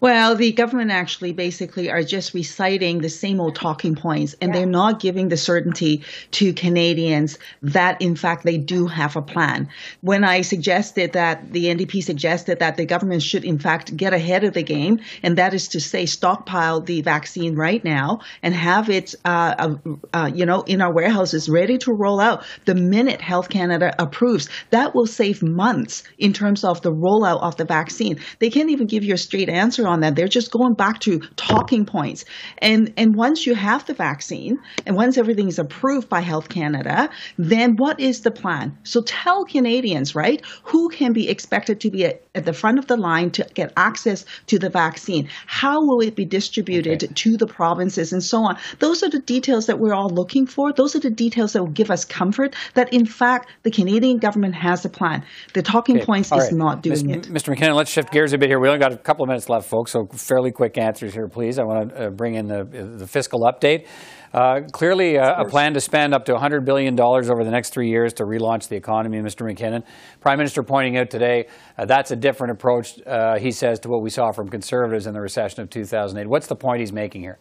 Well, 0.00 0.34
the 0.36 0.52
government 0.52 0.90
actually 0.90 1.32
basically 1.32 1.90
are 1.90 2.02
just 2.02 2.34
reciting 2.34 3.00
the 3.00 3.08
same 3.08 3.40
old 3.40 3.54
talking 3.54 3.94
points, 3.94 4.34
and 4.40 4.52
yeah. 4.52 4.60
they're 4.60 4.66
not 4.66 5.00
giving 5.00 5.28
the 5.28 5.36
certainty 5.36 6.02
to 6.32 6.52
Canadians 6.52 7.38
that, 7.62 8.00
in 8.00 8.14
fact, 8.14 8.44
they 8.44 8.58
do 8.58 8.86
have 8.86 9.16
a 9.16 9.22
plan. 9.22 9.68
When 10.02 10.22
I 10.22 10.42
suggested 10.42 11.12
that 11.14 11.52
the 11.52 11.66
NDP 11.66 12.02
suggested 12.02 12.58
that 12.58 12.76
the 12.76 12.84
government 12.84 13.22
should, 13.22 13.44
in 13.44 13.58
fact, 13.58 13.96
get 13.96 14.12
ahead 14.12 14.44
of 14.44 14.52
the 14.52 14.62
game, 14.62 15.00
and 15.22 15.38
that 15.38 15.54
is 15.54 15.68
to 15.68 15.80
say, 15.80 16.04
stockpile 16.04 16.80
the 16.80 17.00
vaccine 17.00 17.54
right 17.54 17.82
now 17.82 18.20
and 18.42 18.54
have 18.54 18.90
it, 18.90 19.14
uh, 19.24 19.54
uh, 19.58 19.74
uh, 20.12 20.30
you 20.34 20.44
know, 20.44 20.62
in 20.62 20.82
our 20.82 20.92
warehouses 20.92 21.48
ready 21.48 21.78
to 21.78 21.92
roll 21.92 22.20
out 22.20 22.44
the 22.66 22.74
minute 22.74 23.20
Health 23.20 23.48
Canada 23.48 23.94
approves, 23.98 24.48
that 24.70 24.94
will 24.94 25.06
save 25.06 25.42
months 25.42 26.02
in 26.18 26.32
terms 26.32 26.64
of 26.64 26.82
the 26.82 26.92
rollout 26.92 27.40
of 27.40 27.56
the 27.56 27.64
vaccine. 27.64 28.18
They 28.40 28.50
can't 28.50 28.70
even 28.70 28.86
give 28.86 29.02
you 29.02 29.14
a 29.14 29.18
straight 29.18 29.48
answer 29.48 29.85
on 29.86 30.00
that. 30.00 30.16
They're 30.16 30.28
just 30.28 30.50
going 30.50 30.74
back 30.74 31.00
to 31.00 31.20
talking 31.36 31.86
points. 31.86 32.24
And 32.58 32.92
and 32.96 33.14
once 33.14 33.46
you 33.46 33.54
have 33.54 33.86
the 33.86 33.94
vaccine 33.94 34.58
and 34.84 34.96
once 34.96 35.18
everything 35.18 35.48
is 35.48 35.58
approved 35.58 36.08
by 36.08 36.20
Health 36.20 36.48
Canada, 36.48 37.08
then 37.38 37.76
what 37.76 38.00
is 38.00 38.22
the 38.22 38.30
plan? 38.30 38.76
So 38.84 39.02
tell 39.02 39.44
Canadians, 39.44 40.14
right, 40.14 40.44
who 40.64 40.88
can 40.88 41.12
be 41.12 41.28
expected 41.28 41.80
to 41.80 41.90
be 41.90 42.04
at, 42.04 42.22
at 42.34 42.44
the 42.44 42.52
front 42.52 42.78
of 42.78 42.86
the 42.86 42.96
line 42.96 43.30
to 43.32 43.46
get 43.54 43.72
access 43.76 44.24
to 44.46 44.58
the 44.58 44.70
vaccine? 44.70 45.28
How 45.46 45.84
will 45.84 46.00
it 46.00 46.16
be 46.16 46.24
distributed 46.24 47.04
okay. 47.04 47.12
to 47.14 47.36
the 47.36 47.46
provinces 47.46 48.12
and 48.12 48.22
so 48.22 48.44
on? 48.44 48.58
Those 48.78 49.02
are 49.02 49.10
the 49.10 49.20
details 49.20 49.66
that 49.66 49.78
we're 49.78 49.94
all 49.94 50.10
looking 50.10 50.46
for. 50.46 50.72
Those 50.72 50.96
are 50.96 51.00
the 51.00 51.10
details 51.10 51.52
that 51.52 51.62
will 51.62 51.70
give 51.70 51.90
us 51.90 52.04
comfort 52.04 52.54
that 52.74 52.92
in 52.92 53.06
fact 53.06 53.50
the 53.62 53.70
Canadian 53.70 54.18
government 54.18 54.54
has 54.54 54.84
a 54.84 54.88
plan. 54.88 55.24
The 55.54 55.62
talking 55.62 55.96
okay. 55.96 56.06
points 56.06 56.32
all 56.32 56.38
is 56.38 56.46
right. 56.46 56.54
not 56.54 56.82
doing 56.82 57.06
Ms. 57.06 57.16
it. 57.16 57.32
Mr. 57.32 57.48
MacKinnon, 57.48 57.74
let's 57.74 57.90
shift 57.90 58.12
gears 58.12 58.32
a 58.32 58.38
bit 58.38 58.48
here. 58.48 58.58
We 58.58 58.68
only 58.68 58.80
got 58.80 58.92
a 58.92 58.96
couple 58.96 59.24
of 59.24 59.28
minutes 59.28 59.48
left, 59.48 59.68
folks, 59.68 59.75
so 59.84 60.06
fairly 60.06 60.50
quick 60.50 60.78
answers 60.78 61.12
here, 61.12 61.28
please. 61.28 61.58
I 61.58 61.64
want 61.64 61.90
to 61.90 62.06
uh, 62.06 62.10
bring 62.10 62.34
in 62.34 62.46
the, 62.46 62.64
the 62.64 63.06
fiscal 63.06 63.40
update. 63.40 63.86
Uh, 64.32 64.60
clearly, 64.72 65.18
uh, 65.18 65.42
a 65.42 65.48
plan 65.48 65.72
to 65.74 65.80
spend 65.80 66.12
up 66.12 66.24
to 66.26 66.34
$100 66.34 66.64
billion 66.64 66.98
over 67.00 67.44
the 67.44 67.50
next 67.50 67.70
three 67.70 67.88
years 67.88 68.12
to 68.12 68.24
relaunch 68.24 68.68
the 68.68 68.76
economy, 68.76 69.18
Mr. 69.18 69.46
MacKinnon. 69.46 69.82
Prime 70.20 70.38
Minister 70.38 70.62
pointing 70.62 70.98
out 70.98 71.10
today 71.10 71.46
uh, 71.78 71.86
that's 71.86 72.10
a 72.10 72.16
different 72.16 72.52
approach, 72.52 73.00
uh, 73.06 73.38
he 73.38 73.50
says, 73.50 73.78
to 73.80 73.88
what 73.88 74.02
we 74.02 74.10
saw 74.10 74.32
from 74.32 74.48
Conservatives 74.48 75.06
in 75.06 75.14
the 75.14 75.20
recession 75.20 75.62
of 75.62 75.70
2008. 75.70 76.28
What's 76.28 76.48
the 76.48 76.56
point 76.56 76.80
he's 76.80 76.92
making 76.92 77.22
here? 77.22 77.38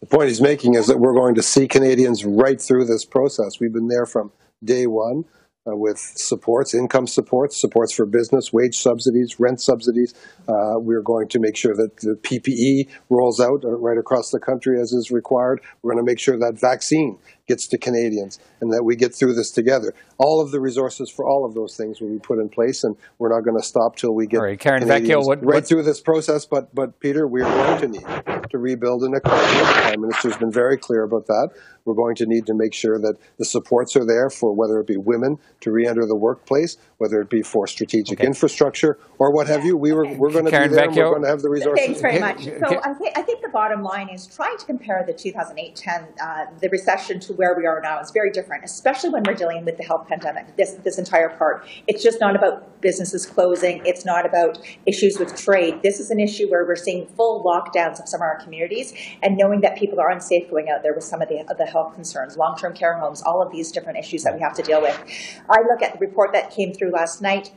The 0.00 0.06
point 0.06 0.28
he's 0.28 0.40
making 0.40 0.74
is 0.74 0.86
that 0.86 0.98
we're 0.98 1.14
going 1.14 1.34
to 1.34 1.42
see 1.42 1.66
Canadians 1.66 2.24
right 2.24 2.60
through 2.60 2.86
this 2.86 3.04
process. 3.04 3.60
We've 3.60 3.72
been 3.72 3.88
there 3.88 4.06
from 4.06 4.32
day 4.64 4.86
one 4.86 5.24
uh, 5.68 5.76
with 5.76 5.98
supports, 5.98 6.74
income 6.74 7.06
supports, 7.06 7.60
supports 7.60 7.92
for 7.92 8.06
business, 8.06 8.52
wage 8.52 8.76
subsidies, 8.76 9.38
rent 9.38 9.60
subsidies. 9.60 10.14
Uh, 10.48 10.78
we're 10.78 11.02
going 11.02 11.28
to 11.28 11.38
make 11.38 11.56
sure 11.56 11.74
that 11.74 11.96
the 11.98 12.18
PPE 12.22 12.88
rolls 13.08 13.40
out 13.40 13.64
uh, 13.64 13.70
right 13.70 13.98
across 13.98 14.30
the 14.30 14.40
country 14.40 14.80
as 14.80 14.92
is 14.92 15.10
required. 15.10 15.60
We're 15.82 15.92
going 15.92 16.04
to 16.04 16.10
make 16.10 16.18
sure 16.18 16.38
that 16.38 16.58
vaccine 16.58 17.18
gets 17.48 17.66
to 17.68 17.78
Canadians 17.78 18.38
and 18.60 18.72
that 18.72 18.84
we 18.84 18.94
get 18.94 19.14
through 19.14 19.34
this 19.34 19.50
together. 19.50 19.94
All 20.18 20.40
of 20.40 20.50
the 20.50 20.60
resources 20.60 21.10
for 21.10 21.26
all 21.26 21.44
of 21.44 21.54
those 21.54 21.76
things 21.76 22.00
will 22.00 22.10
be 22.10 22.18
put 22.18 22.38
in 22.38 22.48
place, 22.48 22.84
and 22.84 22.96
we're 23.18 23.34
not 23.34 23.44
going 23.44 23.56
to 23.58 23.66
stop 23.66 23.96
till 23.96 24.14
we 24.14 24.26
get 24.26 24.38
right, 24.38 24.60
Karen 24.60 24.82
Vecchio, 24.84 25.24
what, 25.24 25.44
right 25.44 25.66
through 25.66 25.82
this 25.82 26.00
process. 26.00 26.44
But, 26.44 26.74
but 26.74 27.00
Peter, 27.00 27.26
we're 27.26 27.44
going 27.44 27.80
to 27.80 27.88
need 27.88 28.04
to 28.50 28.58
rebuild 28.58 29.02
an 29.02 29.14
economy. 29.14 29.58
The 29.58 29.64
Prime 29.64 30.00
Minister's 30.00 30.36
been 30.36 30.52
very 30.52 30.76
clear 30.76 31.02
about 31.02 31.26
that. 31.26 31.50
We're 31.84 31.94
going 31.94 32.16
to 32.16 32.26
need 32.26 32.46
to 32.46 32.54
make 32.54 32.74
sure 32.74 32.98
that 32.98 33.14
the 33.38 33.44
supports 33.44 33.96
are 33.96 34.04
there 34.04 34.28
for 34.28 34.54
whether 34.54 34.78
it 34.80 34.86
be 34.86 34.98
women 34.98 35.38
to 35.60 35.72
re-enter 35.72 36.04
the 36.06 36.16
workplace, 36.16 36.76
whether 36.98 37.20
it 37.20 37.30
be 37.30 37.42
for 37.42 37.66
strategic 37.66 38.20
okay. 38.20 38.26
infrastructure 38.26 38.98
or 39.18 39.32
what 39.32 39.46
have 39.46 39.64
you. 39.64 39.76
We 39.76 39.92
were 39.92 40.06
we're 40.16 40.30
going 40.30 40.44
to 40.44 40.50
Karen 40.50 40.68
be 40.68 40.74
there. 40.74 40.88
Vecchio. 40.88 40.96
we're 40.96 41.10
going 41.10 41.22
to 41.22 41.28
have 41.28 41.40
the 41.40 41.48
resources. 41.48 41.86
Thanks 41.86 42.00
very 42.00 42.18
much. 42.18 42.44
So 42.44 42.80
I, 42.84 42.92
th- 42.92 43.12
I 43.16 43.22
think 43.22 43.40
the 43.40 43.48
bottom 43.48 43.82
line 43.82 44.10
is 44.10 44.26
trying 44.26 44.58
to 44.58 44.66
compare 44.66 45.02
the 45.06 45.14
2008-10 45.14 46.08
uh, 46.20 46.46
the 46.60 46.68
recession 46.68 47.20
to 47.20 47.32
where 47.38 47.54
we 47.56 47.66
are 47.66 47.80
now 47.80 48.00
is 48.00 48.10
very 48.10 48.32
different, 48.32 48.64
especially 48.64 49.10
when 49.10 49.22
we're 49.22 49.34
dealing 49.34 49.64
with 49.64 49.76
the 49.76 49.84
health 49.84 50.08
pandemic. 50.08 50.56
This 50.56 50.72
this 50.82 50.98
entire 50.98 51.28
part. 51.28 51.64
It's 51.86 52.02
just 52.02 52.20
not 52.20 52.34
about 52.34 52.80
businesses 52.80 53.24
closing. 53.24 53.80
It's 53.86 54.04
not 54.04 54.26
about 54.26 54.58
issues 54.86 55.18
with 55.20 55.36
trade. 55.36 55.80
This 55.84 56.00
is 56.00 56.10
an 56.10 56.18
issue 56.18 56.50
where 56.50 56.64
we're 56.66 56.74
seeing 56.74 57.06
full 57.06 57.44
lockdowns 57.44 58.00
of 58.00 58.08
some 58.08 58.18
of 58.18 58.22
our 58.22 58.40
communities, 58.42 58.92
and 59.22 59.36
knowing 59.36 59.60
that 59.60 59.76
people 59.76 60.00
are 60.00 60.10
unsafe 60.10 60.50
going 60.50 60.68
out 60.68 60.82
there 60.82 60.94
with 60.94 61.04
some 61.04 61.22
of 61.22 61.28
the, 61.28 61.48
of 61.48 61.56
the 61.58 61.66
health 61.66 61.94
concerns, 61.94 62.36
long-term 62.36 62.74
care 62.74 62.98
homes, 62.98 63.22
all 63.22 63.40
of 63.40 63.52
these 63.52 63.70
different 63.70 63.98
issues 63.98 64.24
that 64.24 64.34
we 64.34 64.40
have 64.40 64.54
to 64.54 64.62
deal 64.62 64.82
with. 64.82 65.00
I 65.48 65.60
look 65.62 65.80
at 65.80 65.92
the 65.92 65.98
report 66.00 66.32
that 66.32 66.50
came 66.50 66.74
through 66.74 66.90
last 66.90 67.22
night, 67.22 67.52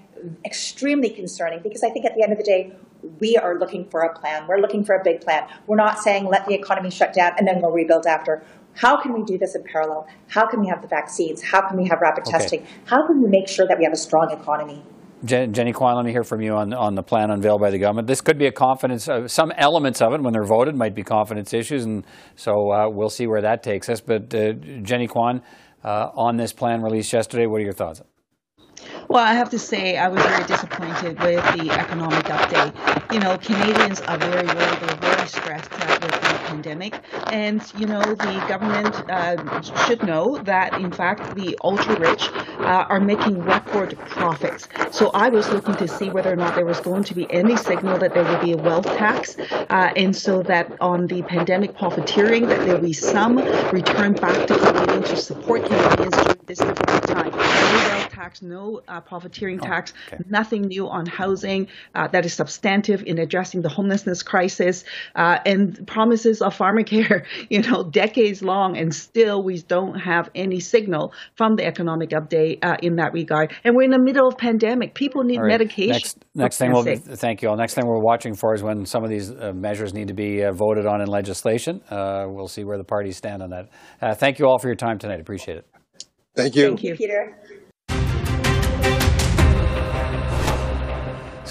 extremely 0.46 1.10
concerning 1.10 1.60
because 1.64 1.84
I 1.84 1.90
think 1.90 2.06
at 2.06 2.14
the 2.16 2.22
end 2.22 2.32
of 2.32 2.38
the 2.38 2.44
day, 2.44 2.72
we 3.20 3.36
are 3.36 3.58
looking 3.58 3.90
for 3.90 4.02
a 4.02 4.14
plan. 4.18 4.46
We're 4.48 4.60
looking 4.60 4.84
for 4.84 4.96
a 4.96 5.04
big 5.04 5.22
plan. 5.22 5.48
We're 5.66 5.76
not 5.76 6.00
saying 6.00 6.26
let 6.26 6.46
the 6.48 6.54
economy 6.54 6.92
shut 6.92 7.14
down 7.14 7.34
and 7.38 7.48
then 7.48 7.62
we'll 7.62 7.72
rebuild 7.72 8.06
after. 8.06 8.44
How 8.76 9.02
can 9.02 9.14
we 9.14 9.24
do 9.24 9.38
this 9.38 9.56
in 9.56 9.64
parallel? 9.64 10.08
How 10.28 10.48
can 10.48 10.60
we 10.60 10.68
have 10.68 10.82
the 10.82 10.88
vaccines? 10.88 11.42
How 11.42 11.68
can 11.68 11.78
we 11.78 11.88
have 11.88 12.00
rapid 12.02 12.24
okay. 12.28 12.32
testing? 12.32 12.68
How 12.86 13.06
can 13.06 13.22
we 13.22 13.30
make 13.30 13.48
sure 13.48 13.68
that 13.68 13.78
we 13.78 13.84
have 13.84 13.94
a 13.94 13.98
strong 13.98 14.32
economy? 14.32 14.84
Jenny 15.24 15.72
Kwan, 15.72 15.96
let 15.96 16.06
me 16.06 16.12
hear 16.12 16.24
from 16.24 16.42
you 16.42 16.56
on, 16.56 16.74
on 16.74 16.96
the 16.96 17.04
plan 17.04 17.30
unveiled 17.30 17.62
by 17.62 17.70
the 17.70 17.78
government. 17.78 18.08
This 18.08 18.22
could 18.22 18.40
be 18.40 18.48
a 18.48 18.52
confidence, 18.52 19.08
uh, 19.08 19.28
some 19.28 19.52
elements 19.52 20.02
of 20.02 20.14
it 20.14 20.22
when 20.22 20.34
they're 20.34 20.44
voted 20.44 20.76
might 20.76 20.96
be 20.96 21.04
confidence 21.04 21.54
issues, 21.54 21.86
and 21.86 22.04
so 22.36 22.72
uh, 22.72 22.90
we'll 22.90 23.10
see 23.10 23.28
where 23.28 23.42
that 23.42 23.62
takes 23.62 23.88
us. 23.88 24.02
But 24.02 24.34
uh, 24.34 24.54
Jenny 24.82 25.06
Kwan, 25.06 25.44
uh, 25.84 26.10
on 26.16 26.38
this 26.38 26.54
plan 26.54 26.82
released 26.82 27.14
yesterday, 27.14 27.46
what 27.46 27.62
are 27.62 27.64
your 27.64 27.74
thoughts? 27.74 28.02
Well, 29.10 29.24
I 29.24 29.34
have 29.34 29.52
to 29.52 29.60
say, 29.60 29.98
I 29.98 30.08
was 30.08 30.24
very 30.24 30.44
disappointed 30.46 31.20
with 31.20 31.44
the 31.56 31.70
economic 31.70 32.26
update. 32.26 33.14
You 33.14 33.20
know, 33.20 33.38
Canadians 33.38 34.02
are 34.02 34.18
very 34.18 34.48
worried, 34.48 34.80
they're 34.80 34.96
very 34.96 35.28
stressed 35.28 35.72
out 35.74 36.02
with 36.02 36.12
the 36.12 36.21
pandemic. 36.52 36.94
And, 37.40 37.62
you 37.80 37.88
know, 37.88 38.02
the 38.02 38.34
government 38.48 38.94
uh, 39.10 39.62
should 39.86 40.04
know 40.04 40.38
that, 40.52 40.74
in 40.86 40.92
fact, 40.92 41.36
the 41.36 41.58
ultra 41.64 41.96
rich 42.00 42.24
uh, 42.62 42.86
are 42.90 43.00
making 43.00 43.42
record 43.42 43.98
profits. 44.00 44.68
So 44.92 45.10
I 45.14 45.30
was 45.30 45.50
looking 45.50 45.76
to 45.76 45.88
see 45.88 46.10
whether 46.10 46.32
or 46.32 46.36
not 46.36 46.56
there 46.56 46.66
was 46.66 46.80
going 46.80 47.04
to 47.06 47.16
be 47.16 47.32
any 47.32 47.58
signal 47.58 47.98
that 48.00 48.14
there 48.14 48.24
would 48.24 48.42
be 48.42 48.54
a 48.54 48.58
wealth 48.58 48.86
tax. 48.86 49.38
Uh, 49.40 49.92
and 49.96 50.16
so 50.16 50.44
that 50.44 50.72
on 50.82 51.08
the 51.08 51.22
pandemic 51.24 51.78
profiteering, 51.78 52.48
that 52.48 52.66
there 52.66 52.76
will 52.76 52.84
be 52.84 52.94
some 52.94 53.38
return 53.72 54.14
back 54.14 54.48
to 54.48 54.58
Canadians 54.58 55.10
to 55.10 55.16
support 55.16 55.66
Canadians 55.66 56.16
during 56.16 56.40
this 56.46 56.60
difficult 56.60 57.04
time. 57.04 57.32
No 57.32 57.38
wealth 57.38 58.10
tax, 58.12 58.42
no 58.42 58.82
uh, 58.88 59.02
profiteering 59.02 59.60
oh, 59.62 59.66
tax, 59.66 59.94
okay. 60.08 60.24
nothing 60.30 60.64
new 60.64 60.88
on 60.88 61.06
housing 61.06 61.68
uh, 61.96 62.08
that 62.08 62.26
is 62.26 62.34
substantive 62.34 63.04
in 63.04 63.18
addressing 63.18 63.62
the 63.62 63.70
homelessness 63.70 64.24
crisis, 64.24 64.84
uh, 65.16 65.40
and 65.46 65.88
promises 65.88 66.42
of 66.42 66.58
pharmacare, 66.58 67.26
you 67.50 67.62
know, 67.62 67.84
decades 67.84 68.42
long, 68.42 68.78
and 68.78 68.94
still 68.94 69.42
we 69.44 69.62
don't 69.62 69.96
have 70.00 70.30
any 70.36 70.60
signal 70.60 71.14
from 71.36 71.56
the 71.56 71.66
economic 71.66 72.10
update 72.10 72.51
uh, 72.62 72.78
in 72.82 72.96
that 72.96 73.14
regard. 73.14 73.54
And 73.64 73.76
we're 73.76 73.84
in 73.84 73.92
the 73.92 74.02
middle 74.02 74.28
of 74.28 74.38
pandemic. 74.38 74.94
People 74.94 75.24
need 75.24 75.40
right. 75.40 75.48
medication. 75.48 75.92
Next, 75.94 76.26
next 76.36 76.58
thing 76.58 76.72
we'll 76.72 76.84
thank 76.84 77.42
you 77.42 77.50
all. 77.50 77.58
Next 77.58 77.74
thing 77.74 77.86
we're 77.86 78.00
watching 78.00 78.34
for 78.34 78.54
is 78.54 78.64
when 78.64 78.86
some 78.86 79.04
of 79.04 79.10
these 79.10 79.32
uh, 79.32 79.54
measures 79.54 79.94
need 79.94 80.08
to 80.08 80.14
be 80.14 80.44
uh, 80.44 80.52
voted 80.52 80.86
on 80.86 81.02
in 81.02 81.08
legislation. 81.08 81.82
we'll 81.90 82.48
see 82.48 82.64
where 82.64 82.78
the 82.78 82.84
parties 82.84 83.18
stand 83.18 83.42
on 83.42 83.50
that. 83.50 84.20
thank 84.20 84.40
you 84.40 84.46
all 84.48 84.58
for 84.58 84.68
your 84.68 84.76
time 84.76 84.98
tonight. 84.98 85.20
Appreciate 85.20 85.58
it. 85.58 85.68
Thank 86.36 86.56
you. 86.56 86.68
Thank 86.68 86.84
you, 86.84 86.96
Peter. 86.96 87.38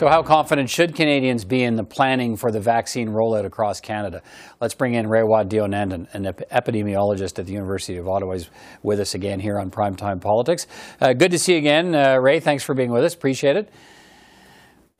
So, 0.00 0.08
how 0.08 0.22
confident 0.22 0.70
should 0.70 0.94
Canadians 0.94 1.44
be 1.44 1.62
in 1.62 1.76
the 1.76 1.84
planning 1.84 2.34
for 2.34 2.50
the 2.50 2.58
vaccine 2.58 3.10
rollout 3.10 3.44
across 3.44 3.80
Canada? 3.82 4.22
Let's 4.58 4.72
bring 4.72 4.94
in 4.94 5.04
Raywat 5.04 5.50
Deonandan, 5.50 6.06
an 6.14 6.24
epidemiologist 6.50 7.38
at 7.38 7.44
the 7.44 7.52
University 7.52 7.98
of 7.98 8.08
Ottawa, 8.08 8.32
is 8.32 8.48
with 8.82 8.98
us 8.98 9.14
again 9.14 9.40
here 9.40 9.58
on 9.58 9.70
Primetime 9.70 10.18
Politics. 10.18 10.66
Uh, 11.02 11.12
good 11.12 11.30
to 11.32 11.38
see 11.38 11.52
you 11.52 11.58
again, 11.58 11.94
uh, 11.94 12.16
Ray. 12.16 12.40
Thanks 12.40 12.64
for 12.64 12.74
being 12.74 12.90
with 12.90 13.04
us. 13.04 13.12
Appreciate 13.12 13.56
it. 13.56 13.68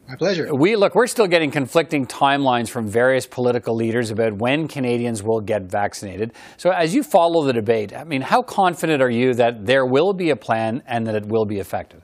My 0.07 0.17
pleasure. 0.17 0.55
We 0.55 0.77
look, 0.77 0.95
we're 0.95 1.07
still 1.07 1.27
getting 1.27 1.51
conflicting 1.51 2.05
timelines 2.05 2.69
from 2.69 2.87
various 2.87 3.27
political 3.27 3.75
leaders 3.75 4.11
about 4.11 4.35
when 4.35 4.69
Canadians 4.69 5.23
will 5.23 5.41
get 5.41 5.63
vaccinated. 5.63 6.35
So 6.59 6.73
as 6.73 6.95
you 6.95 7.03
follow 7.03 7.47
the 7.47 7.55
debate, 7.55 7.97
I 7.97 8.05
mean, 8.05 8.21
how 8.21 8.43
confident 8.43 9.01
are 9.01 9.09
you 9.09 9.33
that 9.33 9.65
there 9.65 9.87
will 9.87 10.13
be 10.13 10.29
a 10.29 10.37
plan 10.37 10.83
and 10.87 11.07
that 11.07 11.15
it 11.15 11.25
will 11.25 11.47
be 11.47 11.59
effective? 11.59 12.03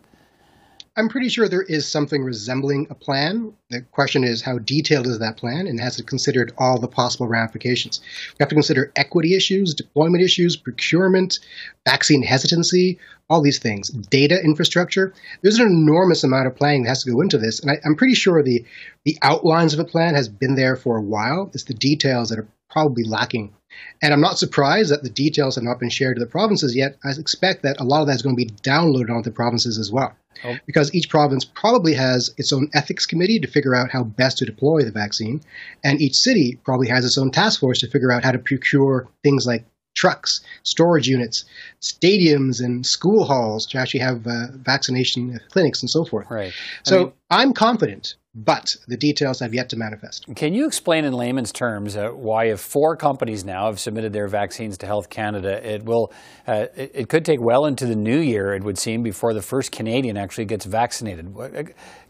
I'm 0.98 1.10
pretty 1.10 1.28
sure 1.28 1.46
there 1.46 1.60
is 1.62 1.86
something 1.86 2.24
resembling 2.24 2.86
a 2.88 2.94
plan. 2.94 3.52
The 3.68 3.82
question 3.82 4.24
is, 4.24 4.40
how 4.40 4.58
detailed 4.58 5.06
is 5.06 5.18
that 5.18 5.36
plan, 5.36 5.66
and 5.66 5.78
has 5.78 5.98
it 5.98 6.06
considered 6.06 6.54
all 6.56 6.80
the 6.80 6.88
possible 6.88 7.28
ramifications? 7.28 8.00
We 8.30 8.36
have 8.42 8.48
to 8.48 8.54
consider 8.54 8.92
equity 8.96 9.34
issues, 9.34 9.74
deployment 9.74 10.24
issues, 10.24 10.56
procurement, 10.56 11.38
vaccine 11.84 12.22
hesitancy, 12.22 12.98
all 13.28 13.42
these 13.42 13.58
things, 13.58 13.90
data 13.90 14.42
infrastructure. 14.42 15.12
There's 15.42 15.58
an 15.58 15.66
enormous 15.66 16.24
amount 16.24 16.46
of 16.46 16.56
planning 16.56 16.84
that 16.84 16.90
has 16.90 17.02
to 17.02 17.12
go 17.12 17.20
into 17.20 17.36
this, 17.36 17.60
and 17.60 17.70
I, 17.70 17.78
am 17.84 17.96
pretty 17.96 18.14
sure 18.14 18.42
the 18.42 18.64
the 19.04 19.18
outlines 19.20 19.74
of 19.74 19.80
a 19.80 19.84
plan 19.84 20.14
has 20.14 20.28
been 20.28 20.54
there 20.54 20.76
for 20.76 20.96
a 20.96 21.02
while. 21.02 21.50
It's 21.52 21.64
the 21.64 21.74
details 21.74 22.30
that 22.30 22.38
are 22.38 22.48
probably 22.76 23.04
lacking. 23.04 23.54
And 24.02 24.12
I'm 24.12 24.20
not 24.20 24.38
surprised 24.38 24.90
that 24.90 25.02
the 25.02 25.08
details 25.08 25.54
have 25.54 25.64
not 25.64 25.80
been 25.80 25.88
shared 25.88 26.16
to 26.16 26.20
the 26.20 26.30
provinces 26.30 26.76
yet. 26.76 26.98
I 27.02 27.10
expect 27.18 27.62
that 27.62 27.80
a 27.80 27.84
lot 27.84 28.02
of 28.02 28.06
that 28.06 28.16
is 28.16 28.22
going 28.22 28.36
to 28.36 28.44
be 28.44 28.50
downloaded 28.62 29.08
onto 29.08 29.30
the 29.30 29.34
provinces 29.34 29.78
as 29.78 29.90
well. 29.90 30.14
Oh. 30.44 30.56
Because 30.66 30.94
each 30.94 31.08
province 31.08 31.46
probably 31.46 31.94
has 31.94 32.34
its 32.36 32.52
own 32.52 32.68
ethics 32.74 33.06
committee 33.06 33.38
to 33.40 33.48
figure 33.48 33.74
out 33.74 33.90
how 33.90 34.04
best 34.04 34.36
to 34.38 34.44
deploy 34.44 34.82
the 34.82 34.90
vaccine, 34.90 35.40
and 35.82 36.02
each 36.02 36.16
city 36.16 36.58
probably 36.64 36.88
has 36.88 37.06
its 37.06 37.16
own 37.16 37.30
task 37.30 37.60
force 37.60 37.78
to 37.78 37.88
figure 37.88 38.12
out 38.12 38.24
how 38.24 38.32
to 38.32 38.38
procure 38.38 39.08
things 39.24 39.46
like 39.46 39.64
trucks, 39.94 40.42
storage 40.62 41.08
units, 41.08 41.46
stadiums, 41.80 42.62
and 42.62 42.84
school 42.84 43.24
halls 43.24 43.64
to 43.68 43.78
actually 43.78 44.00
have 44.00 44.26
uh, 44.26 44.48
vaccination 44.52 45.40
clinics 45.50 45.80
and 45.80 45.88
so 45.88 46.04
forth. 46.04 46.26
Right. 46.30 46.52
So 46.82 46.96
I 46.96 47.00
mean, 47.00 47.12
I'm 47.30 47.52
confident 47.54 48.16
but 48.36 48.76
the 48.86 48.98
details 48.98 49.40
have 49.40 49.54
yet 49.54 49.70
to 49.70 49.76
manifest. 49.76 50.26
Can 50.36 50.52
you 50.52 50.66
explain 50.66 51.06
in 51.06 51.14
layman's 51.14 51.52
terms 51.52 51.96
uh, 51.96 52.10
why, 52.10 52.44
if 52.44 52.60
four 52.60 52.94
companies 52.94 53.46
now 53.46 53.66
have 53.66 53.80
submitted 53.80 54.12
their 54.12 54.28
vaccines 54.28 54.76
to 54.78 54.86
Health 54.86 55.08
Canada, 55.08 55.66
it 55.66 55.84
will 55.84 56.12
uh, 56.46 56.66
it, 56.76 56.90
it, 56.94 57.08
could 57.08 57.24
take 57.24 57.40
well 57.40 57.64
into 57.64 57.86
the 57.86 57.96
new 57.96 58.18
year, 58.18 58.54
it 58.54 58.62
would 58.62 58.76
seem, 58.76 59.02
before 59.02 59.32
the 59.32 59.40
first 59.40 59.72
Canadian 59.72 60.18
actually 60.18 60.44
gets 60.44 60.66
vaccinated? 60.66 61.34
Uh, 61.34 61.62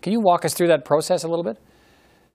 can 0.02 0.12
you 0.12 0.20
walk 0.20 0.44
us 0.44 0.52
through 0.52 0.68
that 0.68 0.84
process 0.84 1.22
a 1.22 1.28
little 1.28 1.44
bit? 1.44 1.58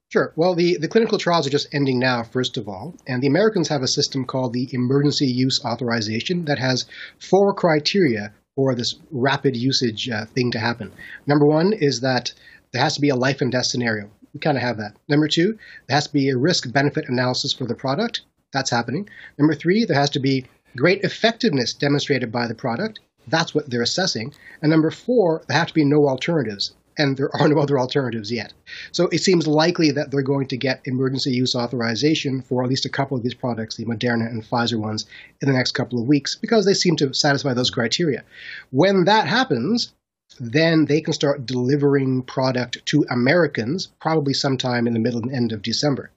Sure. 0.07 0.33
Well, 0.35 0.55
the, 0.55 0.77
the 0.79 0.89
clinical 0.89 1.17
trials 1.17 1.47
are 1.47 1.51
just 1.51 1.73
ending 1.73 1.99
now, 1.99 2.23
first 2.23 2.57
of 2.57 2.67
all. 2.67 2.95
And 3.07 3.21
the 3.21 3.27
Americans 3.27 3.69
have 3.69 3.81
a 3.81 3.87
system 3.87 4.25
called 4.25 4.53
the 4.53 4.67
Emergency 4.73 5.25
Use 5.25 5.61
Authorization 5.65 6.45
that 6.45 6.59
has 6.59 6.85
four 7.19 7.53
criteria 7.53 8.33
for 8.55 8.75
this 8.75 8.95
rapid 9.11 9.55
usage 9.55 10.09
uh, 10.09 10.25
thing 10.25 10.51
to 10.51 10.59
happen. 10.59 10.91
Number 11.27 11.45
one 11.45 11.71
is 11.73 12.01
that 12.01 12.33
there 12.73 12.81
has 12.81 12.95
to 12.95 13.01
be 13.01 13.09
a 13.09 13.15
life 13.15 13.41
and 13.41 13.51
death 13.51 13.65
scenario. 13.65 14.09
We 14.33 14.39
kind 14.39 14.57
of 14.57 14.63
have 14.63 14.77
that. 14.77 14.95
Number 15.09 15.27
two, 15.27 15.57
there 15.87 15.95
has 15.95 16.07
to 16.07 16.13
be 16.13 16.29
a 16.29 16.37
risk 16.37 16.71
benefit 16.71 17.09
analysis 17.09 17.53
for 17.53 17.65
the 17.65 17.75
product. 17.75 18.21
That's 18.53 18.69
happening. 18.69 19.09
Number 19.37 19.55
three, 19.55 19.85
there 19.85 19.99
has 19.99 20.09
to 20.11 20.19
be 20.19 20.45
great 20.77 21.03
effectiveness 21.03 21.73
demonstrated 21.73 22.31
by 22.31 22.47
the 22.47 22.55
product. 22.55 22.99
That's 23.27 23.53
what 23.53 23.69
they're 23.69 23.81
assessing. 23.81 24.33
And 24.61 24.71
number 24.71 24.91
four, 24.91 25.43
there 25.47 25.57
have 25.57 25.67
to 25.67 25.73
be 25.73 25.85
no 25.85 26.07
alternatives. 26.07 26.73
And 26.97 27.15
there 27.15 27.33
are 27.35 27.47
no 27.47 27.59
other 27.59 27.79
alternatives 27.79 28.31
yet. 28.31 28.53
So 28.91 29.07
it 29.07 29.19
seems 29.19 29.47
likely 29.47 29.91
that 29.91 30.11
they're 30.11 30.21
going 30.21 30.47
to 30.47 30.57
get 30.57 30.81
emergency 30.85 31.31
use 31.31 31.55
authorization 31.55 32.41
for 32.41 32.63
at 32.63 32.69
least 32.69 32.85
a 32.85 32.89
couple 32.89 33.15
of 33.15 33.23
these 33.23 33.33
products, 33.33 33.77
the 33.77 33.85
Moderna 33.85 34.29
and 34.29 34.43
Pfizer 34.43 34.77
ones, 34.77 35.05
in 35.41 35.47
the 35.47 35.55
next 35.55 35.71
couple 35.71 35.99
of 35.99 36.07
weeks 36.07 36.35
because 36.35 36.65
they 36.65 36.73
seem 36.73 36.97
to 36.97 37.13
satisfy 37.13 37.53
those 37.53 37.69
criteria. 37.69 38.23
When 38.71 39.05
that 39.05 39.27
happens, 39.27 39.93
then 40.39 40.85
they 40.85 41.01
can 41.01 41.13
start 41.13 41.45
delivering 41.45 42.23
product 42.23 42.85
to 42.85 43.05
Americans 43.09 43.87
probably 43.99 44.33
sometime 44.33 44.87
in 44.87 44.93
the 44.93 44.99
middle 44.99 45.21
and 45.21 45.31
end 45.31 45.51
of 45.51 45.61
December. 45.61 46.11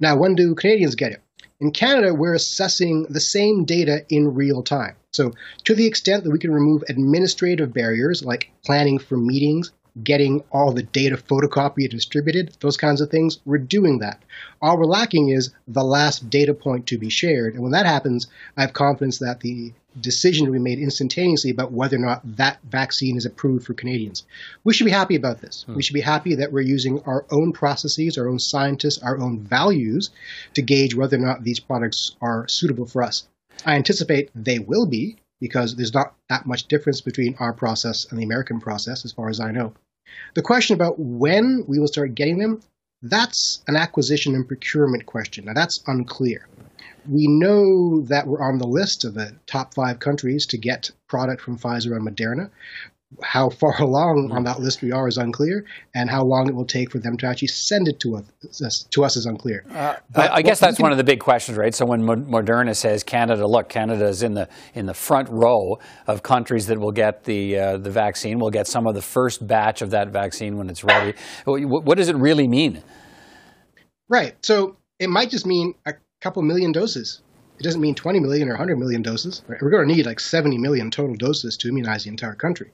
Now, 0.00 0.16
when 0.16 0.34
do 0.34 0.54
Canadians 0.54 0.94
get 0.94 1.12
it? 1.12 1.22
In 1.60 1.72
Canada, 1.72 2.14
we're 2.14 2.34
assessing 2.34 3.04
the 3.10 3.20
same 3.20 3.64
data 3.64 4.04
in 4.08 4.34
real 4.34 4.62
time. 4.62 4.96
So, 5.12 5.32
to 5.64 5.74
the 5.74 5.86
extent 5.86 6.24
that 6.24 6.30
we 6.30 6.38
can 6.38 6.52
remove 6.52 6.84
administrative 6.88 7.74
barriers 7.74 8.24
like 8.24 8.50
planning 8.64 8.98
for 8.98 9.16
meetings, 9.16 9.72
getting 10.02 10.42
all 10.50 10.72
the 10.72 10.82
data 10.82 11.16
photocopied 11.16 11.90
and 11.90 11.90
distributed, 11.90 12.56
those 12.60 12.76
kinds 12.76 13.00
of 13.00 13.10
things, 13.10 13.40
we're 13.44 13.58
doing 13.58 13.98
that. 13.98 14.22
All 14.62 14.78
we're 14.78 14.84
lacking 14.84 15.30
is 15.30 15.50
the 15.68 15.84
last 15.84 16.30
data 16.30 16.54
point 16.54 16.86
to 16.88 16.98
be 16.98 17.10
shared. 17.10 17.54
And 17.54 17.62
when 17.62 17.72
that 17.72 17.86
happens, 17.86 18.26
I 18.56 18.62
have 18.62 18.72
confidence 18.72 19.18
that 19.18 19.40
the 19.40 19.72
decision 20.00 20.46
to 20.46 20.52
be 20.52 20.58
made 20.58 20.78
instantaneously 20.78 21.50
about 21.50 21.72
whether 21.72 21.96
or 21.96 22.00
not 22.00 22.20
that 22.36 22.60
vaccine 22.62 23.16
is 23.16 23.26
approved 23.26 23.66
for 23.66 23.74
Canadians. 23.74 24.24
We 24.62 24.72
should 24.72 24.84
be 24.84 24.92
happy 24.92 25.16
about 25.16 25.40
this. 25.40 25.64
Hmm. 25.64 25.74
We 25.74 25.82
should 25.82 25.94
be 25.94 26.00
happy 26.00 26.36
that 26.36 26.52
we're 26.52 26.60
using 26.60 27.02
our 27.02 27.26
own 27.30 27.52
processes, 27.52 28.16
our 28.16 28.28
own 28.28 28.38
scientists, 28.38 29.02
our 29.02 29.18
own 29.18 29.40
values 29.40 30.10
to 30.54 30.62
gauge 30.62 30.94
whether 30.94 31.16
or 31.16 31.20
not 31.20 31.42
these 31.42 31.60
products 31.60 32.16
are 32.20 32.46
suitable 32.48 32.86
for 32.86 33.02
us. 33.02 33.26
I 33.66 33.74
anticipate 33.74 34.30
they 34.34 34.58
will 34.58 34.86
be 34.86 35.16
because 35.40 35.76
there's 35.76 35.94
not 35.94 36.14
that 36.28 36.46
much 36.46 36.68
difference 36.68 37.00
between 37.00 37.34
our 37.38 37.52
process 37.52 38.06
and 38.10 38.18
the 38.18 38.24
American 38.24 38.60
process, 38.60 39.04
as 39.04 39.12
far 39.12 39.28
as 39.28 39.40
I 39.40 39.50
know. 39.50 39.72
The 40.34 40.42
question 40.42 40.74
about 40.74 40.98
when 40.98 41.64
we 41.66 41.78
will 41.78 41.88
start 41.88 42.14
getting 42.14 42.38
them, 42.38 42.60
that's 43.02 43.62
an 43.66 43.76
acquisition 43.76 44.34
and 44.34 44.46
procurement 44.46 45.06
question. 45.06 45.46
Now, 45.46 45.54
that's 45.54 45.82
unclear 45.86 46.46
we 47.08 47.26
know 47.26 48.02
that 48.02 48.26
we're 48.26 48.42
on 48.42 48.58
the 48.58 48.66
list 48.66 49.04
of 49.04 49.14
the 49.14 49.34
top 49.46 49.74
five 49.74 49.98
countries 49.98 50.46
to 50.46 50.58
get 50.58 50.90
product 51.08 51.40
from 51.40 51.58
Pfizer 51.58 51.96
and 51.96 52.06
Moderna. 52.06 52.50
How 53.22 53.50
far 53.50 53.74
along 53.82 54.30
on 54.32 54.44
that 54.44 54.60
list 54.60 54.82
we 54.82 54.92
are 54.92 55.08
is 55.08 55.18
unclear, 55.18 55.64
and 55.94 56.08
how 56.08 56.22
long 56.22 56.48
it 56.48 56.54
will 56.54 56.64
take 56.64 56.90
for 56.90 56.98
them 56.98 57.16
to 57.18 57.26
actually 57.26 57.48
send 57.48 57.88
it 57.88 58.00
to 58.00 58.16
us, 58.16 58.84
to 58.90 59.04
us 59.04 59.16
is 59.16 59.26
unclear. 59.26 59.64
Uh, 59.70 59.96
I, 60.14 60.28
I 60.28 60.42
guess 60.42 60.60
that's 60.60 60.76
can, 60.76 60.84
one 60.84 60.92
of 60.92 60.98
the 60.98 61.04
big 61.04 61.20
questions, 61.20 61.58
right? 61.58 61.74
So 61.74 61.84
when 61.86 62.02
Moderna 62.02 62.76
says 62.76 63.02
Canada, 63.02 63.46
look, 63.46 63.68
Canada 63.68 64.06
is 64.06 64.22
in 64.22 64.34
the 64.34 64.48
in 64.74 64.86
the 64.86 64.94
front 64.94 65.28
row 65.28 65.78
of 66.06 66.22
countries 66.22 66.66
that 66.66 66.78
will 66.78 66.92
get 66.92 67.24
the 67.24 67.58
uh, 67.58 67.76
the 67.78 67.90
vaccine. 67.90 68.38
We'll 68.38 68.50
get 68.50 68.66
some 68.66 68.86
of 68.86 68.94
the 68.94 69.02
first 69.02 69.46
batch 69.46 69.82
of 69.82 69.90
that 69.90 70.08
vaccine 70.08 70.56
when 70.56 70.70
it's 70.70 70.84
ready. 70.84 71.14
What 71.44 71.98
does 71.98 72.08
it 72.08 72.16
really 72.16 72.48
mean? 72.48 72.82
Right. 74.08 74.34
So 74.44 74.76
it 74.98 75.08
might 75.08 75.30
just 75.30 75.46
mean 75.46 75.74
a 75.86 75.94
couple 76.20 76.42
million 76.42 76.72
doses. 76.72 77.22
It 77.60 77.64
doesn't 77.64 77.82
mean 77.82 77.94
20 77.94 78.20
million 78.20 78.48
or 78.48 78.52
100 78.52 78.78
million 78.78 79.02
doses. 79.02 79.42
We're 79.46 79.70
going 79.70 79.86
to 79.86 79.94
need 79.94 80.06
like 80.06 80.18
70 80.18 80.56
million 80.56 80.90
total 80.90 81.14
doses 81.14 81.58
to 81.58 81.68
immunize 81.68 82.04
the 82.04 82.08
entire 82.08 82.34
country. 82.34 82.70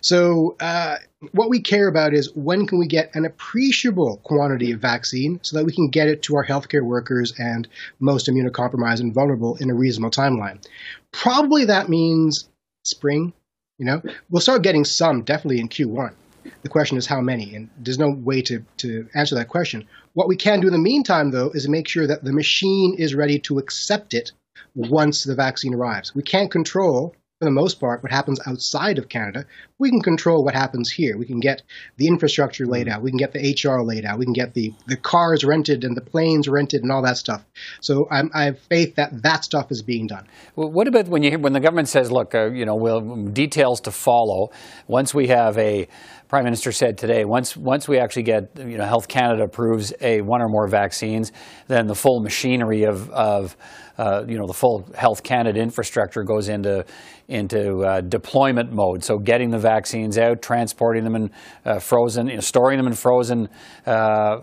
So, 0.00 0.56
uh, 0.58 0.96
what 1.32 1.50
we 1.50 1.60
care 1.60 1.86
about 1.86 2.14
is 2.14 2.34
when 2.34 2.66
can 2.66 2.78
we 2.78 2.86
get 2.86 3.14
an 3.14 3.26
appreciable 3.26 4.16
quantity 4.24 4.72
of 4.72 4.80
vaccine 4.80 5.38
so 5.42 5.58
that 5.58 5.66
we 5.66 5.72
can 5.72 5.88
get 5.88 6.08
it 6.08 6.22
to 6.22 6.36
our 6.36 6.46
healthcare 6.46 6.82
workers 6.82 7.34
and 7.38 7.68
most 8.00 8.26
immunocompromised 8.26 9.00
and 9.00 9.12
vulnerable 9.12 9.56
in 9.56 9.70
a 9.70 9.74
reasonable 9.74 10.10
timeline. 10.10 10.64
Probably 11.12 11.66
that 11.66 11.90
means 11.90 12.48
spring. 12.84 13.34
You 13.78 13.84
know, 13.84 14.02
we'll 14.30 14.40
start 14.40 14.62
getting 14.62 14.86
some 14.86 15.22
definitely 15.22 15.60
in 15.60 15.68
Q1. 15.68 16.14
The 16.62 16.68
question 16.68 16.96
is 16.96 17.06
how 17.06 17.20
many, 17.20 17.54
and 17.54 17.68
there's 17.78 17.98
no 17.98 18.10
way 18.10 18.42
to, 18.42 18.64
to 18.78 19.08
answer 19.14 19.34
that 19.34 19.48
question. 19.48 19.86
What 20.14 20.28
we 20.28 20.36
can 20.36 20.60
do 20.60 20.66
in 20.66 20.72
the 20.72 20.78
meantime, 20.78 21.30
though, 21.30 21.50
is 21.50 21.68
make 21.68 21.88
sure 21.88 22.06
that 22.06 22.24
the 22.24 22.32
machine 22.32 22.94
is 22.98 23.14
ready 23.14 23.38
to 23.40 23.58
accept 23.58 24.14
it 24.14 24.32
once 24.74 25.24
the 25.24 25.34
vaccine 25.34 25.74
arrives. 25.74 26.14
We 26.14 26.22
can't 26.22 26.50
control, 26.50 27.14
for 27.42 27.46
the 27.46 27.50
most 27.50 27.80
part, 27.80 28.04
what 28.04 28.12
happens 28.12 28.38
outside 28.46 28.98
of 28.98 29.08
Canada. 29.08 29.44
We 29.80 29.90
can 29.90 30.00
control 30.00 30.44
what 30.44 30.54
happens 30.54 30.92
here. 30.92 31.18
We 31.18 31.26
can 31.26 31.40
get 31.40 31.62
the 31.96 32.06
infrastructure 32.06 32.66
laid 32.66 32.86
out. 32.86 33.02
We 33.02 33.10
can 33.10 33.18
get 33.18 33.32
the 33.32 33.40
HR 33.40 33.82
laid 33.82 34.04
out. 34.04 34.20
We 34.20 34.26
can 34.26 34.32
get 34.32 34.54
the, 34.54 34.72
the 34.86 34.96
cars 34.96 35.42
rented 35.42 35.82
and 35.82 35.96
the 35.96 36.02
planes 36.02 36.46
rented 36.46 36.84
and 36.84 36.92
all 36.92 37.02
that 37.02 37.16
stuff. 37.16 37.44
So 37.80 38.06
I'm, 38.12 38.30
i 38.32 38.44
have 38.44 38.60
faith 38.60 38.94
that 38.94 39.24
that 39.24 39.42
stuff 39.42 39.72
is 39.72 39.82
being 39.82 40.06
done. 40.06 40.28
Well, 40.54 40.70
what 40.70 40.86
about 40.86 41.08
when 41.08 41.24
you 41.24 41.36
when 41.36 41.52
the 41.52 41.58
government 41.58 41.88
says, 41.88 42.12
look, 42.12 42.32
uh, 42.32 42.52
you 42.52 42.64
know, 42.64 42.76
we'll, 42.76 43.00
details 43.32 43.80
to 43.80 43.90
follow 43.90 44.52
once 44.86 45.12
we 45.12 45.26
have 45.26 45.58
a 45.58 45.88
Prime 46.28 46.44
Minister 46.44 46.70
said 46.70 46.96
today, 46.96 47.24
once 47.24 47.56
once 47.56 47.88
we 47.88 47.98
actually 47.98 48.22
get, 48.22 48.56
you 48.56 48.78
know, 48.78 48.86
Health 48.86 49.08
Canada 49.08 49.42
approves 49.42 49.92
a 50.00 50.22
one 50.22 50.40
or 50.40 50.48
more 50.48 50.68
vaccines, 50.68 51.32
then 51.66 51.88
the 51.88 51.94
full 51.94 52.20
machinery 52.20 52.84
of, 52.84 53.10
of 53.10 53.56
uh, 53.98 54.24
you 54.26 54.38
know, 54.38 54.46
the 54.46 54.54
full 54.54 54.88
Health 54.94 55.22
Canada 55.22 55.60
infrastructure 55.60 56.22
goes 56.22 56.48
into 56.48 56.84
into 57.28 57.82
uh, 57.84 58.00
deployment 58.00 58.72
mode. 58.72 59.02
So 59.02 59.16
getting 59.16 59.50
the 59.50 59.58
vaccines 59.58 60.18
out, 60.18 60.42
transporting 60.42 61.04
them 61.04 61.14
in 61.14 61.30
uh, 61.64 61.78
frozen, 61.78 62.28
you 62.28 62.34
know, 62.34 62.40
storing 62.40 62.76
them 62.76 62.86
in 62.86 62.92
frozen, 62.92 63.48
uh, 63.86 64.40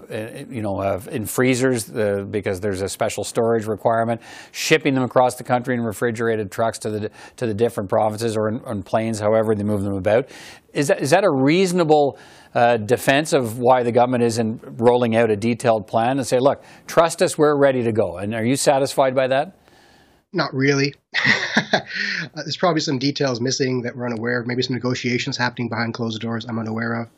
you 0.50 0.62
know, 0.62 0.80
uh, 0.80 1.00
in 1.12 1.26
freezers 1.26 1.92
uh, 1.92 2.26
because 2.30 2.60
there's 2.60 2.82
a 2.82 2.90
special 2.90 3.24
storage 3.24 3.66
requirement, 3.66 4.22
shipping 4.52 4.96
them 4.96 5.04
across 5.04 5.36
the 5.36 5.44
country 5.44 5.76
in 5.76 5.82
refrigerated 5.82 6.52
trucks 6.52 6.80
to 6.80 6.90
the 6.90 7.12
to 7.38 7.46
the 7.46 7.54
different 7.54 7.90
provinces 7.90 8.36
or 8.36 8.50
in, 8.50 8.62
in 8.66 8.82
planes, 8.82 9.20
however 9.20 9.56
they 9.56 9.64
move 9.64 9.84
them 9.84 9.96
about. 9.96 10.28
Is 10.74 10.88
that, 10.88 11.02
is 11.02 11.10
that 11.12 11.24
a 11.24 11.30
reasonable 11.30 12.18
uh, 12.54 12.78
defense 12.78 13.34
of 13.34 13.60
why 13.60 13.84
the 13.84 13.92
government 13.92 14.24
isn't 14.24 14.62
rolling 14.64 15.16
out 15.16 15.30
a 15.30 15.36
detailed 15.36 15.88
plan 15.88 16.18
and 16.18 16.28
say, 16.28 16.40
look, 16.40 16.64
trust 16.88 17.22
us, 17.22 17.38
we're 17.38 17.56
ready 17.56 17.84
to 17.84 17.92
go? 17.92 18.18
And 18.18 18.34
are 18.34 18.46
you 18.46 18.56
satisfied 18.56 19.16
by 19.16 19.28
that? 19.28 19.56
Not 20.34 20.54
really. 20.54 20.94
Uh, 21.72 22.44
there's 22.44 22.58
probably 22.58 22.82
some 22.82 22.98
details 22.98 23.40
missing 23.40 23.82
that 23.82 23.96
we're 23.96 24.08
unaware 24.08 24.40
of, 24.40 24.48
maybe 24.48 24.62
some 24.62 24.74
negotiations 24.74 25.38
happening 25.38 25.70
behind 25.70 25.94
closed 25.94 26.20
doors 26.20 26.46
I'm 26.46 26.58
unaware 26.58 27.02
of. 27.02 27.10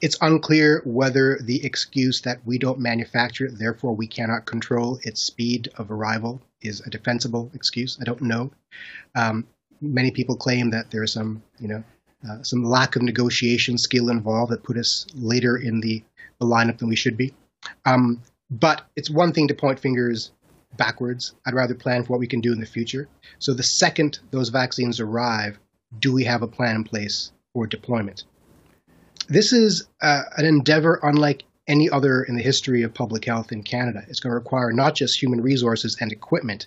It's 0.00 0.16
unclear 0.20 0.82
whether 0.84 1.38
the 1.42 1.62
excuse 1.64 2.22
that 2.22 2.38
we 2.46 2.58
don't 2.58 2.78
manufacture 2.78 3.50
therefore 3.50 3.94
we 3.94 4.06
cannot 4.06 4.46
control 4.46 4.98
its 5.02 5.22
speed 5.22 5.68
of 5.76 5.90
arrival, 5.90 6.40
is 6.62 6.80
a 6.86 6.90
defensible 6.90 7.50
excuse. 7.54 7.98
I 8.00 8.04
don't 8.04 8.22
know. 8.22 8.50
Um, 9.14 9.46
many 9.80 10.10
people 10.10 10.36
claim 10.36 10.70
that 10.70 10.90
there's 10.90 11.12
some, 11.12 11.42
you 11.58 11.68
know, 11.68 11.84
uh, 12.28 12.42
some 12.42 12.64
lack 12.64 12.96
of 12.96 13.02
negotiation 13.02 13.78
skill 13.78 14.08
involved 14.10 14.52
that 14.52 14.64
put 14.64 14.76
us 14.76 15.06
later 15.14 15.56
in 15.56 15.80
the, 15.80 16.02
the 16.40 16.46
lineup 16.46 16.78
than 16.78 16.88
we 16.88 16.96
should 16.96 17.16
be. 17.16 17.32
Um, 17.84 18.22
but 18.50 18.82
it's 18.96 19.10
one 19.10 19.32
thing 19.32 19.48
to 19.48 19.54
point 19.54 19.78
fingers 19.78 20.32
backwards. 20.76 21.34
I'd 21.46 21.54
rather 21.54 21.74
plan 21.74 22.04
for 22.04 22.12
what 22.12 22.20
we 22.20 22.26
can 22.26 22.40
do 22.40 22.52
in 22.52 22.60
the 22.60 22.66
future. 22.66 23.08
So 23.38 23.54
the 23.54 23.62
second 23.62 24.20
those 24.30 24.48
vaccines 24.48 25.00
arrive, 25.00 25.58
do 25.98 26.12
we 26.12 26.24
have 26.24 26.42
a 26.42 26.46
plan 26.46 26.76
in 26.76 26.84
place 26.84 27.32
for 27.52 27.66
deployment? 27.66 28.24
This 29.28 29.52
is 29.52 29.86
uh, 30.00 30.22
an 30.36 30.46
endeavor 30.46 31.00
unlike 31.02 31.44
any 31.68 31.88
other 31.90 32.22
in 32.24 32.34
the 32.34 32.42
history 32.42 32.82
of 32.82 32.94
public 32.94 33.24
health 33.24 33.52
in 33.52 33.62
Canada. 33.62 34.02
It's 34.08 34.20
going 34.20 34.30
to 34.30 34.38
require 34.38 34.72
not 34.72 34.94
just 34.94 35.20
human 35.20 35.40
resources 35.40 35.96
and 36.00 36.10
equipment, 36.10 36.66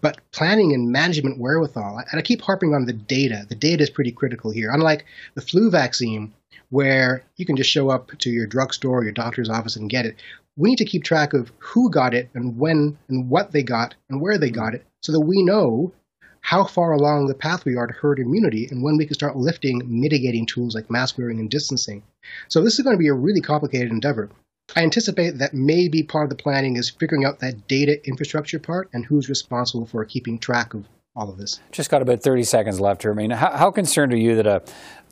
but 0.00 0.20
planning 0.32 0.74
and 0.74 0.90
management 0.90 1.38
wherewithal. 1.38 2.02
And 2.10 2.18
I 2.18 2.22
keep 2.22 2.42
harping 2.42 2.74
on 2.74 2.84
the 2.84 2.92
data. 2.92 3.46
The 3.48 3.54
data 3.54 3.82
is 3.82 3.90
pretty 3.90 4.12
critical 4.12 4.50
here. 4.50 4.70
Unlike 4.70 5.06
the 5.34 5.40
flu 5.40 5.70
vaccine, 5.70 6.34
where 6.70 7.24
you 7.36 7.46
can 7.46 7.56
just 7.56 7.70
show 7.70 7.90
up 7.90 8.10
to 8.18 8.30
your 8.30 8.46
drugstore 8.46 8.98
or 8.98 9.04
your 9.04 9.12
doctor's 9.12 9.48
office 9.48 9.76
and 9.76 9.90
get 9.90 10.06
it, 10.06 10.16
we 10.56 10.70
need 10.70 10.78
to 10.78 10.84
keep 10.84 11.04
track 11.04 11.32
of 11.32 11.52
who 11.58 11.90
got 11.90 12.14
it 12.14 12.28
and 12.34 12.58
when 12.58 12.98
and 13.08 13.30
what 13.30 13.52
they 13.52 13.62
got 13.62 13.94
and 14.08 14.20
where 14.20 14.38
they 14.38 14.50
got 14.50 14.74
it 14.74 14.84
so 15.02 15.12
that 15.12 15.20
we 15.20 15.42
know 15.42 15.92
how 16.50 16.64
far 16.64 16.90
along 16.90 17.28
the 17.28 17.34
path 17.34 17.64
we 17.64 17.76
are 17.76 17.86
to 17.86 17.92
herd 17.92 18.18
immunity 18.18 18.66
and 18.72 18.82
when 18.82 18.96
we 18.96 19.06
can 19.06 19.14
start 19.14 19.36
lifting 19.36 19.80
mitigating 19.86 20.44
tools 20.44 20.74
like 20.74 20.90
mask 20.90 21.16
wearing 21.16 21.38
and 21.38 21.48
distancing. 21.48 22.02
So 22.48 22.60
this 22.60 22.76
is 22.76 22.80
going 22.80 22.96
to 22.96 22.98
be 22.98 23.06
a 23.06 23.14
really 23.14 23.40
complicated 23.40 23.92
endeavor. 23.92 24.30
I 24.74 24.82
anticipate 24.82 25.38
that 25.38 25.54
maybe 25.54 26.02
part 26.02 26.24
of 26.24 26.30
the 26.30 26.42
planning 26.42 26.74
is 26.74 26.90
figuring 26.90 27.24
out 27.24 27.38
that 27.38 27.68
data 27.68 28.04
infrastructure 28.04 28.58
part 28.58 28.88
and 28.92 29.04
who's 29.04 29.28
responsible 29.28 29.86
for 29.86 30.04
keeping 30.04 30.40
track 30.40 30.74
of 30.74 30.88
all 31.14 31.30
of 31.30 31.38
this. 31.38 31.60
Just 31.70 31.88
got 31.88 32.02
about 32.02 32.20
30 32.20 32.42
seconds 32.42 32.80
left 32.80 33.02
here. 33.02 33.12
I 33.12 33.14
mean, 33.14 33.30
how, 33.30 33.56
how 33.56 33.70
concerned 33.70 34.12
are 34.12 34.18
you 34.18 34.34
that 34.34 34.48
a 34.48 34.60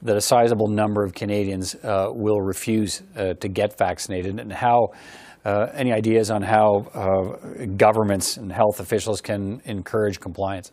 that 0.03 0.17
a 0.17 0.21
sizable 0.21 0.67
number 0.67 1.05
of 1.05 1.15
Canadians 1.15 1.77
uh, 1.77 2.09
will 2.11 2.41
refuse 2.41 3.03
uh, 3.17 3.35
to 3.35 3.49
get 3.49 3.79
vaccinated, 3.79 4.41
and 4.41 4.53
how 4.53 4.89
uh, 5.45 5.69
any 5.75 5.93
ideas 5.93 6.31
on 6.31 6.43
how 6.43 6.87
uh, 6.95 7.67
governments 7.77 8.37
and 8.37 8.51
health 8.53 8.81
officials 8.81 9.21
can 9.21 9.61
encourage 9.65 10.19
compliance? 10.19 10.73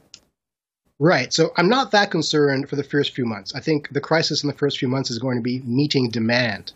Right. 1.00 1.34
So 1.34 1.52
I'm 1.58 1.68
not 1.68 1.92
that 1.92 2.10
concerned 2.10 2.70
for 2.70 2.78
the 2.78 2.84
first 2.84 3.14
few 3.14 3.26
months. 3.26 3.54
I 3.54 3.60
think 3.60 3.90
the 3.90 4.00
crisis 4.00 4.44
in 4.44 4.48
the 4.48 4.56
first 4.56 4.78
few 4.78 4.88
months 4.88 5.12
is 5.12 5.20
going 5.20 5.38
to 5.38 5.44
be 5.44 5.60
meeting 5.66 6.10
demand. 6.10 6.72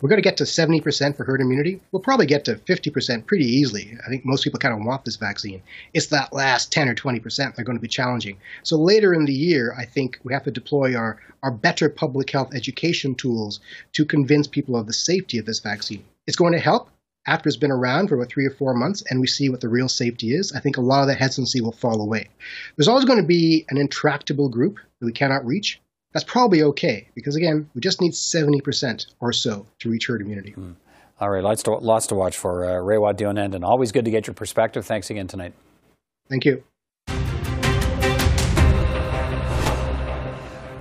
We're 0.00 0.10
going 0.10 0.20
to 0.20 0.28
get 0.28 0.36
to 0.36 0.44
70% 0.44 1.16
for 1.16 1.24
herd 1.24 1.40
immunity. 1.40 1.80
We'll 1.90 2.02
probably 2.02 2.26
get 2.26 2.44
to 2.44 2.56
50% 2.56 3.26
pretty 3.26 3.46
easily. 3.46 3.96
I 4.04 4.10
think 4.10 4.26
most 4.26 4.44
people 4.44 4.60
kind 4.60 4.74
of 4.74 4.84
want 4.84 5.06
this 5.06 5.16
vaccine. 5.16 5.62
It's 5.94 6.08
that 6.08 6.34
last 6.34 6.70
10 6.70 6.90
or 6.90 6.94
20% 6.94 7.36
that 7.36 7.58
are 7.58 7.64
going 7.64 7.78
to 7.78 7.82
be 7.82 7.88
challenging. 7.88 8.36
So 8.62 8.76
later 8.76 9.14
in 9.14 9.24
the 9.24 9.32
year, 9.32 9.74
I 9.78 9.86
think 9.86 10.18
we 10.22 10.34
have 10.34 10.44
to 10.44 10.50
deploy 10.50 10.94
our, 10.94 11.18
our 11.42 11.50
better 11.50 11.88
public 11.88 12.30
health 12.30 12.54
education 12.54 13.14
tools 13.14 13.60
to 13.92 14.04
convince 14.04 14.46
people 14.46 14.76
of 14.76 14.86
the 14.86 14.92
safety 14.92 15.38
of 15.38 15.46
this 15.46 15.60
vaccine. 15.60 16.04
It's 16.26 16.36
going 16.36 16.52
to 16.52 16.60
help 16.60 16.90
after 17.26 17.48
it's 17.48 17.56
been 17.56 17.70
around 17.70 18.08
for 18.08 18.16
about 18.16 18.28
three 18.28 18.46
or 18.46 18.50
four 18.50 18.74
months 18.74 19.02
and 19.08 19.20
we 19.20 19.26
see 19.26 19.48
what 19.48 19.60
the 19.60 19.68
real 19.68 19.88
safety 19.88 20.34
is, 20.34 20.52
I 20.52 20.60
think 20.60 20.76
a 20.76 20.80
lot 20.80 21.02
of 21.02 21.08
that 21.08 21.18
hesitancy 21.18 21.60
will 21.60 21.72
fall 21.72 22.00
away. 22.00 22.28
There's 22.76 22.88
always 22.88 23.04
going 23.04 23.20
to 23.20 23.26
be 23.26 23.64
an 23.68 23.78
intractable 23.78 24.48
group 24.48 24.78
that 25.00 25.06
we 25.06 25.12
cannot 25.12 25.44
reach. 25.44 25.80
That's 26.12 26.24
probably 26.24 26.62
okay 26.62 27.08
because, 27.14 27.36
again, 27.36 27.70
we 27.74 27.80
just 27.80 28.00
need 28.00 28.12
70% 28.12 29.06
or 29.20 29.32
so 29.32 29.66
to 29.78 29.88
reach 29.88 30.06
herd 30.06 30.20
immunity. 30.20 30.52
Mm. 30.52 30.74
All 31.20 31.30
right, 31.30 31.42
lots 31.42 31.62
to, 31.64 31.72
lots 31.72 32.08
to 32.08 32.14
watch 32.16 32.36
for. 32.36 32.64
Uh, 32.64 32.82
Raywat 32.82 33.54
and 33.54 33.64
always 33.64 33.92
good 33.92 34.04
to 34.04 34.10
get 34.10 34.26
your 34.26 34.34
perspective. 34.34 34.84
Thanks 34.84 35.08
again 35.08 35.28
tonight. 35.28 35.54
Thank 36.28 36.44
you. 36.44 36.64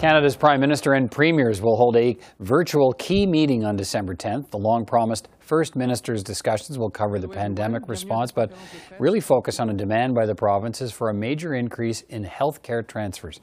Canada's 0.01 0.35
Prime 0.35 0.59
Minister 0.59 0.93
and 0.93 1.11
Premiers 1.11 1.61
will 1.61 1.77
hold 1.77 1.95
a 1.95 2.17
virtual 2.39 2.91
key 2.93 3.27
meeting 3.27 3.63
on 3.63 3.75
December 3.75 4.15
10th. 4.15 4.49
The 4.49 4.57
long 4.57 4.83
promised 4.83 5.27
First 5.51 5.75
Minister's 5.75 6.23
discussions 6.23 6.79
will 6.79 6.89
cover 6.89 7.19
the 7.19 7.27
pandemic 7.27 7.89
response, 7.89 8.31
but 8.31 8.53
really 8.99 9.19
focus 9.19 9.59
on 9.59 9.69
a 9.69 9.73
demand 9.73 10.15
by 10.15 10.25
the 10.25 10.33
provinces 10.33 10.93
for 10.93 11.09
a 11.09 11.13
major 11.13 11.53
increase 11.53 12.03
in 12.03 12.23
health 12.23 12.63
care 12.63 12.81
transfers. 12.81 13.41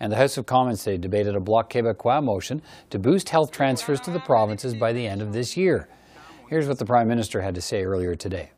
And 0.00 0.10
the 0.10 0.16
House 0.16 0.38
of 0.38 0.46
Commons 0.46 0.82
today 0.82 0.96
debated 0.96 1.36
a 1.36 1.40
Bloc 1.40 1.70
Québécois 1.70 2.24
motion 2.24 2.62
to 2.88 2.98
boost 2.98 3.28
health 3.28 3.50
transfers 3.50 4.00
to 4.00 4.10
the 4.10 4.20
provinces 4.20 4.72
by 4.72 4.94
the 4.94 5.06
end 5.06 5.20
of 5.20 5.34
this 5.34 5.54
year. 5.54 5.86
Here's 6.48 6.66
what 6.66 6.78
the 6.78 6.86
Prime 6.86 7.08
Minister 7.08 7.42
had 7.42 7.54
to 7.56 7.60
say 7.60 7.84
earlier 7.84 8.14
today 8.14 8.52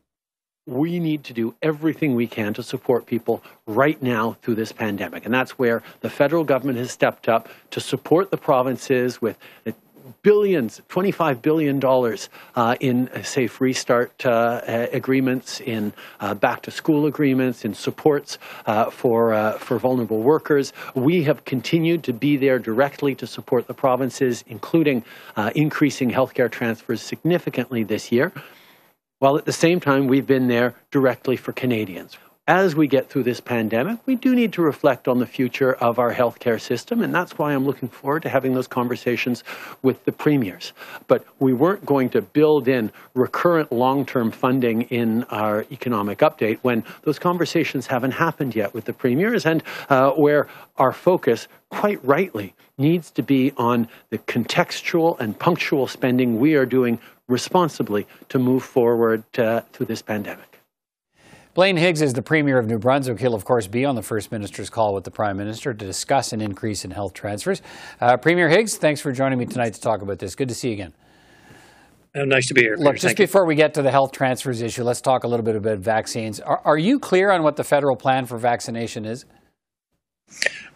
we 0.67 1.01
need 1.01 1.25
to 1.25 1.33
do 1.33 1.57
everything 1.61 2.15
we 2.15 2.29
can 2.29 2.55
to 2.55 2.63
support 2.63 3.05
people 3.05 3.43
right 3.67 4.01
now 4.01 4.37
through 4.43 4.55
this 4.55 4.71
pandemic. 4.71 5.25
And 5.25 5.35
that's 5.35 5.59
where 5.59 5.83
the 6.03 6.09
federal 6.09 6.45
government 6.45 6.79
has 6.79 6.93
stepped 6.93 7.29
up 7.29 7.49
to 7.73 7.81
support 7.81 8.31
the 8.31 8.37
provinces 8.37 9.21
with 9.21 9.37
billions, 10.23 10.81
$25 10.89 11.43
billion 11.43 11.81
uh, 12.55 12.77
in 12.81 13.11
safe 13.25 13.61
restart 13.61 14.25
uh, 14.25 14.61
agreements, 14.93 15.61
in 15.61 15.93
uh, 16.21 16.35
back 16.35 16.63
to 16.63 16.71
school 16.71 17.07
agreements, 17.07 17.65
in 17.65 17.75
supports 17.75 18.39
uh, 18.67 18.91
for, 18.91 19.35
uh, 19.35 19.59
for 19.59 19.79
vulnerable 19.79 20.23
workers. 20.23 20.73
We 20.95 21.25
have 21.25 21.45
continued 21.45 22.05
to 22.05 22.13
be 22.13 22.37
there 22.37 22.59
directly 22.59 23.15
to 23.17 23.27
support 23.27 23.67
the 23.67 23.75
provinces, 23.75 24.45
including 24.47 25.05
uh, 25.37 25.51
increasing 25.55 26.11
healthcare 26.11 26.51
transfers 26.51 27.03
significantly 27.03 27.83
this 27.83 28.13
year 28.13 28.33
while 29.23 29.37
at 29.37 29.45
the 29.45 29.53
same 29.53 29.79
time 29.79 30.09
we've 30.09 30.27
been 30.27 30.49
there 30.49 30.75
directly 30.91 31.37
for 31.37 31.53
Canadians. 31.53 32.19
As 32.49 32.75
we 32.75 32.89
get 32.89 33.09
through 33.09 33.23
this 33.23 33.39
pandemic, 33.39 34.01
we 34.05 34.17
do 34.17 34.35
need 34.35 34.53
to 34.55 34.63
reflect 34.63 35.07
on 35.07 35.21
the 35.21 35.27
future 35.27 35.75
of 35.75 36.01
our 36.01 36.13
healthcare 36.13 36.61
system, 36.61 37.01
and 37.01 37.15
that's 37.15 37.39
why 37.39 37.55
I'm 37.55 37.65
looking 37.65 37.89
forward 37.89 38.23
to 38.23 38.29
having 38.29 38.53
those 38.53 38.67
conversations 38.67 39.45
with 39.83 40.05
the 40.07 40.11
premiers. 40.11 40.73
But 41.07 41.25
we 41.39 41.53
weren't 41.53 41.87
going 41.87 42.09
to 42.11 42.21
build 42.21 42.67
in 42.67 42.91
recurrent 43.15 43.71
long 43.71 44.05
term 44.05 44.33
funding 44.33 44.83
in 44.83 45.23
our 45.31 45.65
economic 45.71 46.19
update 46.19 46.59
when 46.63 46.83
those 47.03 47.21
conversations 47.21 47.87
haven't 47.87 48.11
happened 48.11 48.57
yet 48.57 48.75
with 48.75 48.87
the 48.87 48.93
premiers, 48.93 49.47
and 49.47 49.63
uh, 49.89 50.11
where 50.11 50.49
our 50.79 50.93
focus, 50.93 51.47
quite 51.71 52.05
rightly, 52.05 52.55
needs 52.77 53.13
to 53.13 53.23
be 53.23 53.53
on 53.57 53.87
the 54.11 54.19
contextual 54.19 55.17
and 55.21 55.39
punctual 55.39 55.87
spending 55.87 56.41
we 56.41 56.57
are 56.57 56.67
doing 56.67 56.99
responsibly 57.29 58.05
to 58.31 58.41
move 58.41 58.65
forward 58.65 59.23
uh, 59.39 59.61
through 59.73 59.87
this 59.87 60.03
pandemic. 60.03 60.52
Blaine 61.55 61.77
Higgs 61.77 62.01
is 62.01 62.15
the 62.15 62.23
Premier 62.23 62.59
of 62.59 62.67
New 62.67 62.79
Brunswick. 62.79 63.21
He'll, 63.21 63.35
of 63.35 63.45
course, 63.45 63.67
be 63.67 63.85
on 63.85 63.95
the 63.95 64.03
First 64.03 64.33
Minister's 64.33 64.71
call 64.71 64.95
with 64.95 65.05
the 65.05 65.11
Prime 65.11 65.37
Minister 65.37 65.75
to 65.75 65.85
discuss 65.85 66.33
an 66.33 66.41
increase 66.41 66.83
in 66.83 66.91
health 66.91 67.13
transfers. 67.13 67.61
Uh, 68.01 68.17
Premier 68.17 68.49
Higgs, 68.49 68.79
thanks 68.79 69.03
for 69.03 69.13
joining 69.13 69.39
me 69.39 69.45
tonight 69.45 69.75
to 69.75 69.81
talk 69.81 70.01
about 70.01 70.19
this. 70.19 70.35
Good 70.35 70.49
to 70.49 70.55
see 70.55 70.69
you 70.69 70.75
again. 70.75 70.95
Oh, 72.15 72.25
nice 72.25 72.47
to 72.49 72.55
be 72.55 72.63
here. 72.63 72.77
Look, 72.77 72.95
just 72.95 73.05
Thank 73.05 73.19
before 73.19 73.43
you. 73.43 73.49
we 73.49 73.55
get 73.55 73.75
to 73.75 73.83
the 73.83 73.91
health 73.91 74.13
transfers 74.13 74.63
issue, 74.63 74.83
let's 74.83 75.03
talk 75.03 75.25
a 75.25 75.29
little 75.29 75.45
bit 75.45 75.57
about 75.57 75.79
vaccines. 75.79 76.41
Are, 76.41 76.61
are 76.65 76.79
you 76.79 76.99
clear 76.99 77.31
on 77.31 77.43
what 77.43 77.57
the 77.57 77.65
federal 77.65 77.97
plan 77.97 78.25
for 78.25 78.39
vaccination 78.39 79.05
is? 79.05 79.27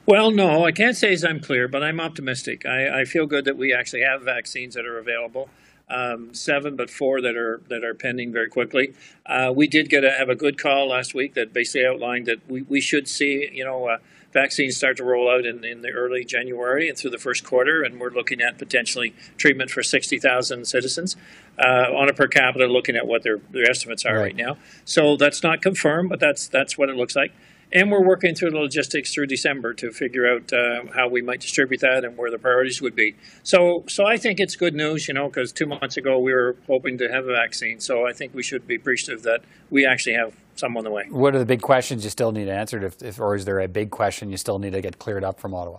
Well, 0.04 0.30
no, 0.30 0.64
I 0.64 0.72
can't 0.72 0.96
say 0.96 1.12
as 1.12 1.24
I'm 1.24 1.40
clear, 1.40 1.68
but 1.68 1.82
I'm 1.82 2.00
optimistic. 2.00 2.66
I, 2.66 3.00
I 3.00 3.04
feel 3.04 3.26
good 3.26 3.46
that 3.46 3.56
we 3.56 3.72
actually 3.72 4.02
have 4.02 4.22
vaccines 4.22 4.74
that 4.74 4.84
are 4.84 4.98
available 4.98 5.48
um, 5.88 6.34
seven, 6.34 6.76
but 6.76 6.90
four 6.90 7.20
that 7.20 7.36
are 7.36 7.60
that 7.68 7.84
are 7.84 7.94
pending 7.94 8.32
very 8.32 8.48
quickly. 8.48 8.94
Uh, 9.24 9.52
we 9.54 9.68
did 9.68 9.88
get 9.88 10.04
a, 10.04 10.10
have 10.10 10.28
a 10.28 10.34
good 10.34 10.58
call 10.58 10.88
last 10.88 11.14
week 11.14 11.34
that 11.34 11.52
basically 11.52 11.86
outlined 11.86 12.26
that 12.26 12.48
we, 12.48 12.62
we 12.62 12.80
should 12.80 13.08
see 13.08 13.48
you 13.52 13.64
know 13.64 13.86
uh, 13.86 13.98
vaccines 14.32 14.76
start 14.76 14.96
to 14.96 15.04
roll 15.04 15.30
out 15.30 15.46
in, 15.46 15.64
in 15.64 15.82
the 15.82 15.90
early 15.90 16.24
January 16.24 16.88
and 16.88 16.98
through 16.98 17.10
the 17.10 17.18
first 17.18 17.44
quarter, 17.44 17.82
and 17.82 18.00
we're 18.00 18.10
looking 18.10 18.40
at 18.40 18.58
potentially 18.58 19.14
treatment 19.36 19.70
for 19.70 19.82
sixty 19.82 20.18
thousand 20.18 20.66
citizens 20.66 21.16
uh, 21.58 21.92
on 21.94 22.08
a 22.08 22.12
per 22.12 22.26
capita, 22.26 22.66
looking 22.66 22.96
at 22.96 23.06
what 23.06 23.22
their 23.22 23.38
their 23.50 23.70
estimates 23.70 24.04
are 24.04 24.16
right. 24.16 24.22
right 24.22 24.36
now. 24.36 24.56
So 24.84 25.16
that's 25.16 25.42
not 25.42 25.62
confirmed, 25.62 26.08
but 26.08 26.18
that's 26.18 26.48
that's 26.48 26.76
what 26.76 26.88
it 26.88 26.96
looks 26.96 27.14
like 27.14 27.32
and 27.72 27.90
we're 27.90 28.04
working 28.04 28.34
through 28.34 28.50
the 28.50 28.58
logistics 28.58 29.12
through 29.12 29.26
December 29.26 29.74
to 29.74 29.90
figure 29.90 30.26
out 30.28 30.52
uh, 30.52 30.92
how 30.94 31.08
we 31.08 31.22
might 31.22 31.40
distribute 31.40 31.80
that 31.80 32.04
and 32.04 32.16
where 32.16 32.30
the 32.30 32.38
priorities 32.38 32.80
would 32.80 32.94
be. 32.94 33.16
So, 33.42 33.84
so 33.88 34.06
I 34.06 34.16
think 34.16 34.40
it's 34.40 34.56
good 34.56 34.74
news, 34.74 35.08
you 35.08 35.14
know, 35.14 35.28
because 35.28 35.52
two 35.52 35.66
months 35.66 35.96
ago 35.96 36.18
we 36.18 36.32
were 36.32 36.56
hoping 36.66 36.98
to 36.98 37.08
have 37.08 37.26
a 37.26 37.32
vaccine. 37.32 37.80
So 37.80 38.06
I 38.06 38.12
think 38.12 38.34
we 38.34 38.42
should 38.42 38.66
be 38.66 38.76
appreciative 38.76 39.22
that 39.24 39.42
we 39.70 39.84
actually 39.84 40.14
have 40.14 40.34
some 40.54 40.76
on 40.76 40.84
the 40.84 40.90
way. 40.90 41.06
What 41.10 41.34
are 41.34 41.38
the 41.38 41.46
big 41.46 41.62
questions 41.62 42.04
you 42.04 42.10
still 42.10 42.32
need 42.32 42.48
answered, 42.48 42.82
if, 42.82 43.02
if, 43.02 43.20
or 43.20 43.34
is 43.34 43.44
there 43.44 43.60
a 43.60 43.68
big 43.68 43.90
question 43.90 44.30
you 44.30 44.36
still 44.36 44.58
need 44.58 44.72
to 44.72 44.80
get 44.80 44.98
cleared 44.98 45.24
up 45.24 45.38
from 45.38 45.54
Ottawa? 45.54 45.78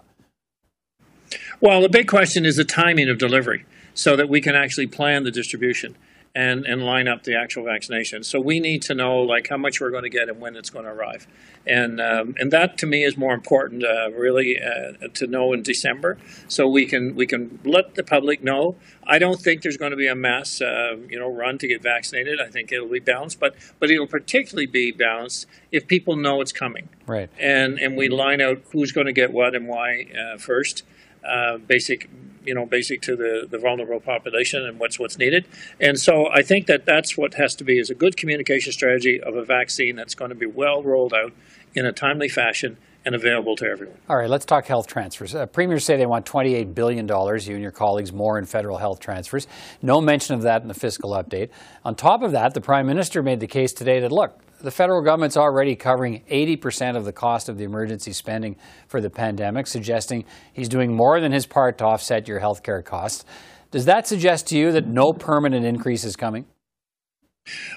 Well, 1.59 1.81
the 1.81 1.89
big 1.89 2.07
question 2.07 2.45
is 2.45 2.55
the 2.55 2.63
timing 2.63 3.09
of 3.09 3.17
delivery, 3.17 3.65
so 3.93 4.15
that 4.15 4.29
we 4.29 4.39
can 4.39 4.55
actually 4.55 4.87
plan 4.87 5.23
the 5.23 5.31
distribution. 5.31 5.97
And, 6.37 6.67
and 6.67 6.83
line 6.83 7.07
up 7.07 7.23
the 7.23 7.35
actual 7.35 7.63
vaccination. 7.63 8.23
So 8.23 8.39
we 8.39 8.59
need 8.59 8.83
to 8.83 8.93
know 8.93 9.17
like 9.17 9.47
how 9.49 9.57
much 9.57 9.81
we're 9.81 9.89
going 9.89 10.03
to 10.03 10.09
get 10.09 10.29
and 10.29 10.39
when 10.39 10.55
it's 10.55 10.69
going 10.69 10.85
to 10.85 10.91
arrive, 10.91 11.25
and 11.65 11.99
um, 11.99 12.35
and 12.37 12.51
that 12.51 12.77
to 12.77 12.85
me 12.85 13.03
is 13.03 13.17
more 13.17 13.33
important, 13.33 13.83
uh, 13.83 14.11
really, 14.11 14.61
uh, 14.61 15.07
to 15.15 15.25
know 15.25 15.51
in 15.51 15.63
December, 15.63 16.19
so 16.47 16.67
we 16.67 16.85
can 16.85 17.15
we 17.15 17.25
can 17.25 17.59
let 17.63 17.95
the 17.95 18.03
public 18.03 18.43
know. 18.43 18.75
I 19.07 19.17
don't 19.17 19.41
think 19.41 19.63
there's 19.63 19.77
going 19.77 19.91
to 19.91 19.97
be 19.97 20.07
a 20.07 20.13
mass 20.13 20.61
uh, 20.61 20.97
you 21.09 21.17
know 21.19 21.27
run 21.27 21.57
to 21.57 21.67
get 21.67 21.81
vaccinated. 21.81 22.39
I 22.39 22.49
think 22.49 22.71
it'll 22.71 22.87
be 22.87 22.99
balanced, 22.99 23.39
but 23.39 23.55
but 23.79 23.89
it'll 23.89 24.05
particularly 24.05 24.67
be 24.67 24.91
balanced 24.91 25.47
if 25.71 25.87
people 25.87 26.15
know 26.15 26.39
it's 26.41 26.53
coming, 26.53 26.87
right? 27.07 27.31
And 27.39 27.79
and 27.79 27.97
we 27.97 28.09
line 28.09 28.41
out 28.41 28.61
who's 28.73 28.91
going 28.91 29.07
to 29.07 29.13
get 29.13 29.33
what 29.33 29.55
and 29.55 29.67
why 29.67 30.07
uh, 30.15 30.37
first. 30.37 30.83
Uh, 31.27 31.57
basic, 31.57 32.09
you 32.47 32.55
know, 32.55 32.65
basic 32.65 33.01
to 33.03 33.15
the, 33.15 33.47
the 33.49 33.59
vulnerable 33.59 33.99
population 33.99 34.65
and 34.65 34.79
what's 34.79 34.97
what's 34.99 35.17
needed. 35.17 35.45
And 35.79 35.99
so 35.99 36.27
I 36.31 36.41
think 36.41 36.65
that 36.67 36.85
that's 36.85 37.17
what 37.17 37.35
has 37.35 37.55
to 37.55 37.63
be 37.63 37.77
is 37.77 37.89
a 37.89 37.95
good 37.95 38.17
communication 38.17 38.71
strategy 38.71 39.21
of 39.21 39.35
a 39.35 39.43
vaccine 39.43 39.95
that's 39.95 40.15
going 40.15 40.29
to 40.29 40.35
be 40.35 40.45
well 40.45 40.81
rolled 40.81 41.13
out 41.13 41.33
in 41.75 41.85
a 41.85 41.91
timely 41.91 42.29
fashion 42.29 42.77
and 43.05 43.15
available 43.15 43.55
to 43.55 43.65
everyone. 43.65 43.97
All 44.09 44.17
right, 44.17 44.29
let's 44.29 44.45
talk 44.45 44.65
health 44.65 44.87
transfers. 44.87 45.33
Uh, 45.33 45.45
premiers 45.45 45.85
say 45.85 45.95
they 45.95 46.05
want 46.05 46.25
$28 46.25 46.75
billion, 46.75 47.07
you 47.07 47.53
and 47.53 47.61
your 47.61 47.71
colleagues, 47.71 48.11
more 48.11 48.37
in 48.37 48.45
federal 48.45 48.77
health 48.77 48.99
transfers. 48.99 49.47
No 49.81 50.01
mention 50.01 50.35
of 50.35 50.41
that 50.41 50.61
in 50.61 50.67
the 50.67 50.73
fiscal 50.73 51.11
update. 51.11 51.49
On 51.85 51.95
top 51.95 52.21
of 52.21 52.33
that, 52.33 52.53
the 52.53 52.59
Prime 52.59 52.85
Minister 52.85 53.23
made 53.23 53.39
the 53.39 53.47
case 53.47 53.71
today 53.71 54.01
that, 54.01 54.11
look, 54.11 54.37
the 54.59 54.71
federal 54.71 55.01
government's 55.01 55.37
already 55.37 55.75
covering 55.75 56.23
80% 56.29 56.95
of 56.95 57.05
the 57.05 57.13
cost 57.13 57.49
of 57.49 57.57
the 57.57 57.63
emergency 57.63 58.11
spending 58.11 58.55
for 58.87 59.01
the 59.01 59.09
pandemic, 59.09 59.67
suggesting 59.67 60.25
he's 60.53 60.69
doing 60.69 60.95
more 60.95 61.19
than 61.19 61.31
his 61.31 61.45
part 61.45 61.77
to 61.79 61.85
offset 61.85 62.27
your 62.27 62.39
health 62.39 62.63
care 62.63 62.81
costs. 62.81 63.25
Does 63.71 63.85
that 63.85 64.07
suggest 64.07 64.47
to 64.47 64.57
you 64.57 64.71
that 64.71 64.87
no 64.87 65.13
permanent 65.13 65.65
increase 65.65 66.03
is 66.03 66.15
coming? 66.15 66.45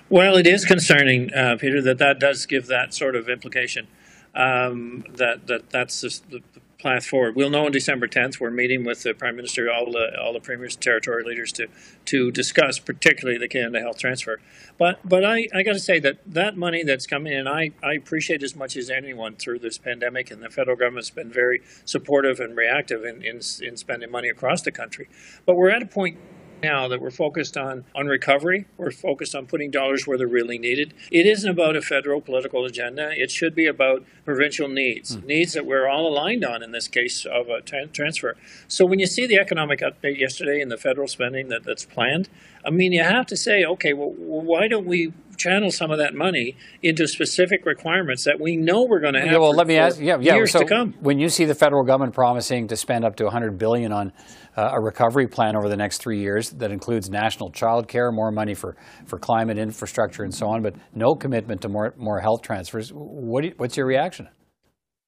Well, 0.09 0.37
it 0.37 0.47
is 0.47 0.65
concerning, 0.65 1.33
uh, 1.33 1.57
Peter, 1.59 1.81
that 1.83 1.99
that 1.99 2.19
does 2.19 2.47
give 2.47 2.67
that 2.67 2.93
sort 2.95 3.15
of 3.15 3.29
implication. 3.29 3.87
Um, 4.35 5.05
that 5.17 5.47
that 5.49 5.71
that's 5.71 6.01
the, 6.01 6.41
the 6.53 6.61
path 6.83 7.07
forward. 7.07 7.37
We'll 7.37 7.51
know 7.51 7.67
on 7.67 7.73
December 7.73 8.09
10th. 8.09 8.41
We're 8.41 8.51
meeting 8.51 8.85
with 8.85 9.03
the 9.03 9.15
Prime 9.15 9.37
Minister, 9.37 9.71
all 9.71 9.91
the 9.93 10.19
all 10.21 10.33
the 10.33 10.41
premiers, 10.41 10.75
and 10.75 10.83
territory 10.83 11.25
leaders 11.25 11.53
to 11.53 11.69
to 12.07 12.31
discuss 12.31 12.79
particularly 12.79 13.39
the 13.39 13.49
Canada 13.49 13.81
Health 13.81 13.99
Transfer. 13.99 14.41
But 14.79 15.01
but 15.09 15.25
I, 15.25 15.49
I 15.55 15.63
got 15.63 15.75
to 15.75 15.81
say 15.81 15.99
that 16.01 16.19
that 16.27 16.57
money 16.57 16.83
that's 16.83 17.07
coming 17.07 17.33
in, 17.33 17.47
I, 17.47 17.73
I 17.83 17.95
appreciate 17.95 18.43
as 18.43 18.57
much 18.57 18.77
as 18.77 18.91
anyone 18.91 19.37
through 19.37 19.61
this 19.61 19.79
pandemic, 19.79 20.31
and 20.31 20.43
the 20.43 20.51
federal 20.51 20.77
government's 20.77 21.11
been 21.11 21.31
very 21.31 21.63
supportive 21.85 22.41
and 22.41 22.57
reactive 22.57 23.05
in, 23.05 23.23
in, 23.23 23.41
in 23.63 23.77
spending 23.77 24.11
money 24.11 24.29
across 24.29 24.63
the 24.63 24.73
country. 24.73 25.09
But 25.47 25.57
we're 25.57 25.71
at 25.71 25.83
a 25.83 25.87
point 25.87 26.19
now 26.63 26.89
that 26.89 27.01
we're 27.01 27.11
focused 27.11 27.57
on, 27.57 27.85
on 27.95 28.07
recovery. 28.07 28.67
We're 28.77 28.91
focused 28.91 29.35
on 29.35 29.47
putting 29.47 29.71
dollars 29.71 30.07
where 30.07 30.19
they're 30.19 30.27
really 30.27 30.59
needed. 30.59 30.95
It 31.11 31.27
isn't 31.27 31.49
about 31.49 31.77
a 31.77 31.83
federal 31.83 32.21
political 32.21 32.65
agenda. 32.65 33.11
It 33.15 33.31
should 33.31 33.55
be 33.55 33.67
about 33.67 34.05
provincial 34.25 34.69
needs, 34.69 35.17
mm. 35.17 35.25
needs 35.25 35.53
that 35.55 35.67
we're 35.67 35.89
all 35.89 36.07
aligned 36.07 36.45
on 36.45 36.63
in 36.63 36.73
this 36.73 36.89
case 36.89 37.25
of 37.25 37.49
a 37.49 37.61
tra- 37.61 37.87
transfer. 37.89 38.37
So 38.69 38.85
when 38.85 38.99
you 38.99 39.07
see 39.07 39.27
the 39.27 39.39
economic 39.39 39.81
update 39.81 40.19
yesterday 40.19 40.61
and 40.61 40.71
the 40.71 40.79
federal 40.79 41.09
spending 41.09 41.49
that, 41.49 41.65
that's 41.65 41.85
planned, 41.85 42.29
I 42.65 42.71
mean, 42.71 42.93
you 42.93 43.03
have 43.03 43.27
to 43.27 43.37
say, 43.37 43.65
okay, 43.65 43.93
well, 43.93 44.11
why 44.11 44.69
don't 44.69 44.87
we 44.87 45.13
channel 45.41 45.71
some 45.71 45.91
of 45.91 45.99
that 45.99 46.15
money 46.15 46.57
into 46.83 47.09
specific 47.09 47.65
requirements 47.65 48.25
that 48.25 48.39
we 48.41 48.57
know 48.57 48.85
we're 48.89 49.01
going 49.01 49.15
to 49.15 49.21
have. 49.21 49.33
Yeah, 49.33 49.39
well, 49.39 49.53
for, 49.53 49.59
let 49.59 49.67
me 49.67 49.77
ask. 49.77 49.99
Yeah, 49.99 50.19
yeah. 50.21 50.35
Years 50.35 50.53
so 50.53 50.61
to 50.61 50.67
come. 50.67 50.95
When 51.01 51.19
you 51.19 51.29
see 51.29 51.45
the 51.45 51.55
federal 51.55 51.85
government 51.85 52.15
promising 52.15 52.69
to 52.69 52.77
spend 52.77 53.05
up 53.05 53.17
to 53.17 53.25
100 53.25 53.59
billion 53.59 53.93
on 53.93 54.13
uh, 54.57 54.71
a 54.73 54.81
recovery 54.81 55.27
plan 55.27 55.57
over 55.57 55.69
the 55.69 55.77
next 55.77 55.99
three 55.99 56.21
years 56.21 56.51
that 56.51 56.71
includes 56.71 57.09
national 57.09 57.51
child 57.51 57.89
care, 57.89 58.13
more 58.13 58.31
money 58.31 58.55
for, 58.55 58.77
for 59.07 59.19
climate 59.19 59.59
infrastructure, 59.59 60.23
and 60.23 60.35
so 60.35 60.49
on, 60.49 60.63
but 60.63 60.75
no 60.95 61.15
commitment 61.15 61.63
to 61.63 61.69
more 61.69 61.95
more 61.97 62.21
health 62.21 62.43
transfers, 62.43 62.91
what 62.93 63.45
you, 63.45 63.55
what's 63.57 63.77
your 63.77 63.87
reaction? 63.87 64.29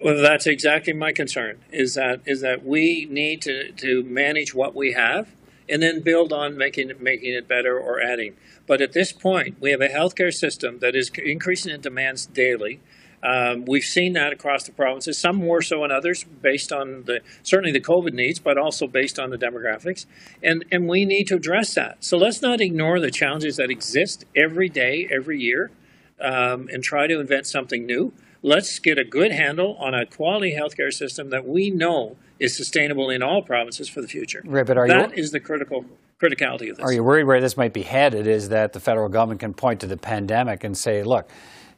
Well, 0.01 0.21
that's 0.21 0.47
exactly 0.47 0.92
my 0.92 1.12
concern. 1.12 1.61
Is 1.71 1.95
that 1.95 2.23
is 2.27 2.40
that 2.40 2.64
we 2.64 3.07
need 3.09 3.42
to, 3.42 3.73
to 3.73 4.03
manage 4.03 4.55
what 4.55 4.75
we 4.75 4.92
have 4.92 5.29
and 5.68 5.83
then 5.83 6.01
build 6.01 6.33
on 6.33 6.57
making 6.57 6.90
it, 6.90 7.01
making 7.01 7.35
it 7.35 7.49
better 7.49 7.79
or 7.79 8.01
adding. 8.03 8.37
But 8.73 8.81
at 8.81 8.95
this 8.95 9.13
point, 9.13 9.57
we 9.61 9.71
have 9.71 9.83
a 9.83 9.89
healthcare 9.89 10.33
system 10.33 10.79
that 10.79 10.97
is 10.97 11.11
increasing 11.23 11.75
in 11.75 11.83
demands 11.83 12.25
daily. 12.25 12.81
Um, 13.23 13.67
we've 13.67 13.85
seen 13.85 14.15
that 14.15 14.33
across 14.33 14.65
the 14.65 14.73
provinces, 14.73 15.19
some 15.19 15.37
more 15.37 15.61
so 15.61 15.83
than 15.83 15.91
others, 15.91 16.25
based 16.25 16.73
on 16.73 17.05
the 17.05 17.21
certainly 17.43 17.71
the 17.71 17.83
COVID 17.83 18.15
needs, 18.15 18.39
but 18.39 18.57
also 18.57 18.87
based 18.87 19.19
on 19.19 19.29
the 19.29 19.37
demographics, 19.37 20.07
and 20.43 20.65
and 20.73 20.89
we 20.89 21.05
need 21.05 21.25
to 21.25 21.37
address 21.37 21.75
that. 21.75 22.03
So 22.03 22.17
let's 22.17 22.41
not 22.41 22.63
ignore 22.63 22.99
the 22.99 23.11
challenges 23.11 23.57
that 23.59 23.69
exist 23.69 24.25
every 24.35 24.71
day, 24.71 25.07
every 25.13 25.39
year, 25.39 25.71
um, 26.19 26.71
and 26.73 26.83
try 26.83 27.07
to 27.07 27.21
invent 27.21 27.47
something 27.47 27.85
new. 27.85 28.15
Let's 28.41 28.79
get 28.79 28.97
a 28.97 29.05
good 29.05 29.33
handle 29.33 29.77
on 29.81 29.93
a 29.93 30.07
quality 30.07 30.57
healthcare 30.59 30.95
system 30.95 31.29
that 31.29 31.47
we 31.47 31.69
know 31.69 32.17
is 32.39 32.57
sustainable 32.57 33.11
in 33.11 33.23
all 33.23 33.43
provinces 33.43 33.91
for 33.91 34.01
the 34.01 34.09
future. 34.09 34.43
Right, 34.47 34.65
but 34.65 34.79
are 34.79 34.89
that 34.89 35.15
you, 35.15 35.23
is 35.23 35.31
the 35.31 35.41
critical 35.41 35.85
criticality 36.23 36.71
of 36.71 36.77
this. 36.77 36.85
Are 36.85 36.93
you 36.93 37.03
worried 37.03 37.25
where 37.25 37.41
this 37.41 37.57
might 37.57 37.73
be 37.73 37.83
headed? 37.83 38.27
Is 38.27 38.51
that 38.51 38.73
the 38.73 38.81
federal 38.81 39.09
government 39.09 39.41
can 39.41 39.55
point 39.55 39.81
to 39.81 39.87
the 39.87 39.97
pandemic 39.97 40.65
and 40.65 40.77
say, 40.77 41.03
look, 41.03 41.29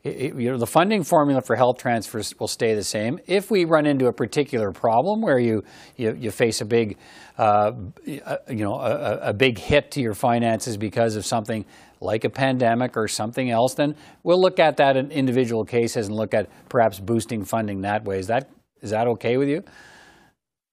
it, 0.05 0.35
you 0.35 0.51
know, 0.51 0.59
the 0.59 0.67
funding 0.67 1.03
formula 1.03 1.41
for 1.41 1.57
health 1.57 1.79
transfers 1.79 2.39
will 2.39 2.49
stay 2.49 2.75
the 2.75 2.85
same. 2.85 3.19
If 3.27 3.51
we 3.51 3.65
run 3.65 3.87
into 3.87 4.07
a 4.07 4.13
particular 4.13 4.71
problem 4.71 5.23
where 5.23 5.39
you 5.39 5.65
you, 5.97 6.13
you 6.13 6.31
face 6.31 6.61
a 6.61 6.67
big, 6.67 6.99
uh, 7.39 7.73
you 8.05 8.21
know, 8.49 8.75
a, 8.75 9.31
a, 9.31 9.33
big 9.33 9.57
hit 9.57 9.91
to 9.93 10.03
your 10.03 10.13
finances 10.13 10.77
because 10.77 11.17
of 11.17 11.25
something 11.25 11.65
like 12.01 12.25
a 12.25 12.31
pandemic 12.31 12.99
or 12.99 13.09
something 13.09 13.49
else, 13.51 13.73
then 13.75 13.97
we'll 14.25 14.41
look 14.41 14.59
at 14.59 14.77
that 14.77 14.99
in 14.99 15.11
individual 15.11 15.65
cases 15.65 16.09
and 16.09 16.17
look 16.17 16.35
at 16.35 16.51
perhaps 16.69 17.01
boosting 17.01 17.43
funding 17.43 17.81
that 17.81 18.05
way. 18.05 18.19
Is 18.19 18.27
that 18.27 18.51
is 18.83 18.91
that 18.91 19.07
okay 19.07 19.39
with 19.39 19.49
you? 19.49 19.65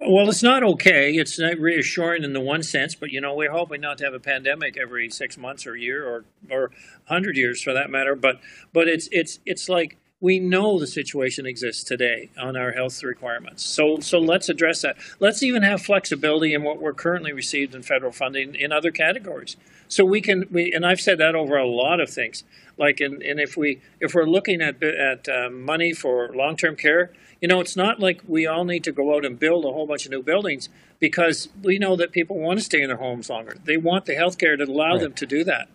Well, 0.04 0.30
it's 0.30 0.42
not 0.42 0.64
okay. 0.64 1.14
It's 1.14 1.38
not 1.38 1.60
reassuring 1.60 2.24
in 2.24 2.34
the 2.34 2.40
one 2.42 2.64
sense, 2.64 2.96
but 2.96 3.12
you 3.12 3.22
know 3.22 3.36
we're 3.36 3.52
hoping 3.52 3.82
not 3.82 4.00
to 4.00 4.06
have 4.06 4.16
a 4.16 4.20
pandemic 4.20 4.76
every 4.76 5.10
six 5.12 5.38
months 5.38 5.68
or 5.68 5.76
year 5.76 6.08
or 6.08 6.26
or 6.50 6.72
hundred 7.06 7.38
years 7.38 7.62
for 7.62 7.72
that 7.74 7.92
matter. 7.92 8.16
But 8.16 8.40
but 8.74 8.88
it's 8.88 9.08
it's 9.12 9.40
it's 9.46 9.70
like 9.70 9.98
we 10.20 10.40
know 10.40 10.80
the 10.80 10.88
situation 10.88 11.46
exists 11.46 11.84
today 11.84 12.32
on 12.36 12.58
our 12.58 12.72
health 12.72 13.04
requirements. 13.04 13.64
So 13.64 14.00
so 14.00 14.18
let's 14.18 14.50
address 14.50 14.82
that. 14.82 14.98
Let's 15.20 15.44
even 15.44 15.62
have 15.62 15.84
flexibility 15.84 16.56
in 16.56 16.64
what 16.64 16.82
we're 16.82 16.94
currently 16.94 17.32
received 17.32 17.76
in 17.76 17.84
federal 17.84 18.12
funding 18.12 18.56
in 18.56 18.72
other 18.72 18.90
categories. 18.90 19.56
So 19.88 20.04
we 20.04 20.20
can 20.20 20.48
we 20.50 20.72
and 20.72 20.84
I've 20.84 21.02
said 21.02 21.20
that 21.20 21.36
over 21.36 21.58
a 21.58 21.68
lot 21.68 22.00
of 22.00 22.10
things. 22.10 22.44
Like 22.82 23.00
in, 23.00 23.22
and 23.24 23.39
if 23.39 23.56
we 23.56 23.80
if 24.02 24.13
we're 24.13 24.26
looking 24.26 24.60
at 24.62 24.84
at 24.84 25.30
um, 25.30 25.62
money 25.62 25.94
for 25.94 26.34
long 26.36 26.58
term 26.58 26.76
care 26.76 27.12
you 27.41 27.48
know, 27.48 27.60
it's 27.60 27.76
not 27.76 28.00
like 28.00 28.22
we 28.28 28.46
all 28.46 28.63
need 28.63 28.84
to 28.84 28.91
go 28.91 29.15
out 29.15 29.26
and 29.26 29.38
build 29.38 29.65
a 29.65 29.72
whole 29.72 29.88
bunch 29.88 30.06
of 30.06 30.12
new 30.12 30.22
buildings 30.22 30.70
because 31.00 31.50
we 31.63 31.80
know 31.80 31.96
that 31.96 32.12
people 32.12 32.38
want 32.38 32.60
to 32.60 32.63
stay 32.63 32.82
in 32.82 32.88
their 32.88 32.98
homes 32.98 33.32
longer. 33.32 33.58
They 33.65 33.78
want 33.78 34.06
the 34.06 34.13
health 34.13 34.38
care 34.38 34.56
to 34.56 34.63
allow 34.63 34.91
right. 34.91 35.02
them 35.02 35.13
to 35.13 35.26
do 35.26 35.44
that. 35.46 35.67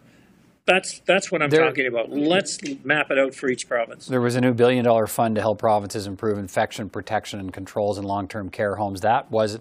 That's 0.67 1.01
that's 1.07 1.31
what 1.31 1.43
I'm 1.43 1.51
there, 1.51 1.65
talking 1.65 1.87
about. 1.87 2.11
Let's 2.11 2.59
map 2.85 3.13
it 3.13 3.19
out 3.19 3.35
for 3.35 3.49
each 3.49 3.69
province. 3.69 4.07
There 4.07 4.21
was 4.21 4.35
a 4.35 4.41
new 4.41 4.53
billion 4.53 4.85
dollar 4.85 5.07
fund 5.07 5.37
to 5.37 5.41
help 5.41 5.61
provinces 5.61 6.09
improve 6.09 6.39
infection 6.39 6.91
protection 6.91 7.39
and 7.39 7.53
controls 7.53 7.99
in 7.99 8.05
long 8.05 8.27
term 8.27 8.51
care 8.51 8.75
homes. 8.75 9.01
That 9.03 9.31
was 9.31 9.61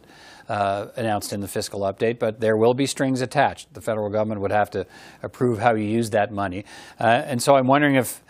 uh, 0.49 0.87
announced 0.95 1.31
in 1.31 1.41
the 1.41 1.47
fiscal 1.47 1.81
update, 1.81 2.17
but 2.17 2.39
there 2.39 2.57
will 2.57 2.73
be 2.73 2.87
strings 2.87 3.21
attached. 3.21 3.71
The 3.73 3.81
federal 3.81 4.09
government 4.09 4.41
would 4.41 4.51
have 4.51 4.71
to 4.71 4.87
approve 5.21 5.59
how 5.59 5.75
you 5.75 5.85
use 5.85 6.09
that 6.09 6.31
money. 6.31 6.65
Uh, 6.99 7.03
and 7.03 7.41
so 7.41 7.55
I'm 7.55 7.67
wondering 7.67 7.95
if 7.95 8.23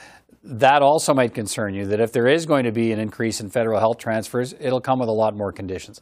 that 0.44 0.82
also 0.82 1.14
might 1.14 1.34
concern 1.34 1.74
you 1.74 1.86
that 1.88 2.00
if 2.00 2.12
there 2.12 2.28
is 2.28 2.46
going 2.46 2.66
to 2.66 2.72
be 2.72 2.92
an 2.92 3.00
increase 3.00 3.40
in 3.40 3.50
federal 3.50 3.80
health 3.80 3.98
transfers, 3.98 4.54
it'll 4.60 4.82
come 4.82 5.00
with 5.00 5.10
a 5.10 5.14
lot 5.14 5.36
more 5.36 5.52
conditions. 5.52 6.02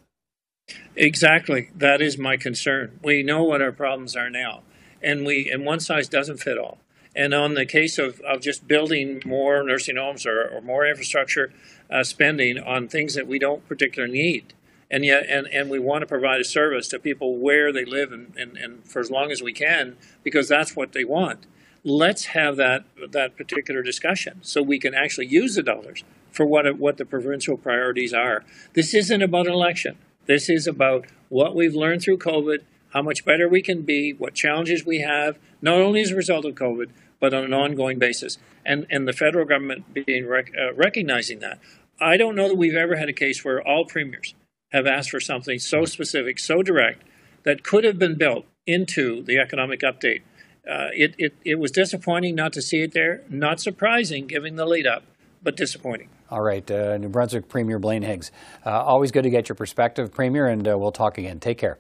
Exactly. 0.96 1.70
That 1.76 2.02
is 2.02 2.18
my 2.18 2.38
concern. 2.38 3.00
We 3.04 3.22
know 3.24 3.44
what 3.44 3.62
our 3.62 3.72
problems 3.72 4.16
are 4.16 4.30
now, 4.30 4.64
and 5.04 5.26
we 5.26 5.50
and 5.50 5.66
one 5.66 5.80
size 5.80 6.08
doesn't 6.08 6.38
fit 6.38 6.58
all. 6.58 6.80
And 7.16 7.34
on 7.34 7.54
the 7.54 7.66
case 7.66 8.00
of, 8.00 8.20
of 8.22 8.42
just 8.42 8.68
building 8.68 9.22
more 9.24 9.62
nursing 9.64 9.98
homes 9.98 10.26
or, 10.26 10.48
or 10.48 10.62
more 10.62 10.86
infrastructure 10.86 11.54
uh, 11.92 12.04
spending 12.04 12.58
on 12.58 12.88
things 12.88 13.14
that 13.14 13.28
we 13.28 13.38
don't 13.38 13.68
particularly 13.68 14.14
need, 14.14 14.54
and 14.90 15.06
yet 15.06 15.26
and, 15.30 15.48
and 15.48 15.70
we 15.70 15.80
want 15.80 16.02
to 16.02 16.08
provide 16.08 16.42
a 16.42 16.46
service 16.46 16.88
to 16.90 17.00
people 17.00 17.38
where 17.38 17.72
they 17.72 17.86
live 17.86 18.12
and, 18.12 18.34
and, 18.36 18.58
and 18.58 18.84
for 18.86 19.00
as 19.00 19.12
long 19.12 19.32
as 19.32 19.42
we 19.42 19.54
can 19.54 19.96
because 20.24 20.48
that's 20.48 20.76
what 20.76 20.94
they 20.94 21.04
want 21.04 21.46
let's 21.86 22.28
have 22.28 22.56
that 22.56 22.86
that 23.12 23.36
particular 23.36 23.82
discussion 23.82 24.40
so 24.42 24.62
we 24.62 24.80
can 24.80 24.94
actually 24.94 25.28
use 25.28 25.56
the 25.56 25.62
dollars 25.62 26.04
for 26.34 26.46
what 26.46 26.78
what 26.78 26.98
the 26.98 27.06
provincial 27.06 27.56
priorities 27.58 28.14
are. 28.14 28.44
This 28.74 28.94
isn't 28.94 29.22
about 29.22 29.48
election. 29.48 29.98
This 30.26 30.50
is 30.50 30.68
about 30.68 31.06
what 31.30 31.56
we've 31.56 31.76
learned 31.76 32.02
through 32.02 32.18
COVID, 32.18 32.60
how 32.94 33.02
much 33.02 33.26
better 33.26 33.50
we 33.50 33.62
can 33.62 33.82
be, 33.82 34.14
what 34.14 34.34
challenges 34.34 34.86
we 34.86 35.00
have, 35.00 35.38
not 35.62 35.82
only 35.82 36.02
as 36.02 36.12
a 36.12 36.16
result 36.16 36.46
of 36.46 36.56
COVID, 36.56 36.90
but 37.20 37.34
on 37.34 37.44
an 37.44 37.54
ongoing 37.54 38.00
basis. 38.00 38.38
And 38.66 38.86
and 38.90 39.08
the 39.08 39.14
federal 39.14 39.46
government 39.46 39.94
being 39.94 40.28
rec- 40.28 40.54
uh, 40.58 40.74
recognizing 40.74 41.40
that. 41.40 41.60
I 42.00 42.18
don't 42.18 42.36
know 42.36 42.48
that 42.48 42.58
we've 42.58 42.76
ever 42.76 42.96
had 42.96 43.10
a 43.10 43.14
case 43.14 43.44
where 43.44 43.62
all 43.62 43.86
premiers 43.86 44.34
have 44.72 44.88
asked 44.88 45.12
for 45.12 45.20
something 45.20 45.60
so 45.60 45.86
specific, 45.86 46.40
so 46.40 46.64
direct, 46.64 47.04
that 47.44 47.64
could 47.64 47.84
have 47.84 48.00
been 48.00 48.18
built 48.18 48.46
into 48.66 49.22
the 49.24 49.38
economic 49.38 49.82
update 49.82 50.22
uh, 50.68 50.88
it, 50.94 51.16
it, 51.18 51.34
it 51.44 51.60
was 51.60 51.72
disappointing 51.72 52.36
not 52.36 52.54
to 52.54 52.62
see 52.62 52.82
it 52.82 52.94
there. 52.94 53.22
Not 53.30 53.60
surprising, 53.60 54.28
given 54.28 54.56
the 54.56 54.66
lead 54.66 54.88
up, 54.88 55.04
but 55.42 55.58
disappointing. 55.58 56.10
All 56.30 56.42
right, 56.42 56.70
uh, 56.72 56.98
New 56.98 57.10
Brunswick 57.10 57.50
Premier 57.50 57.80
Blaine 57.80 58.02
Higgs. 58.02 58.32
Uh, 58.66 58.82
always 58.82 59.12
good 59.12 59.24
to 59.24 59.30
get 59.30 59.50
your 59.50 59.56
perspective, 59.56 60.12
Premier, 60.12 60.48
and 60.48 60.68
uh, 60.68 60.78
we'll 60.78 60.92
talk 60.92 61.18
again. 61.18 61.40
Take 61.40 61.58
care. 61.58 61.78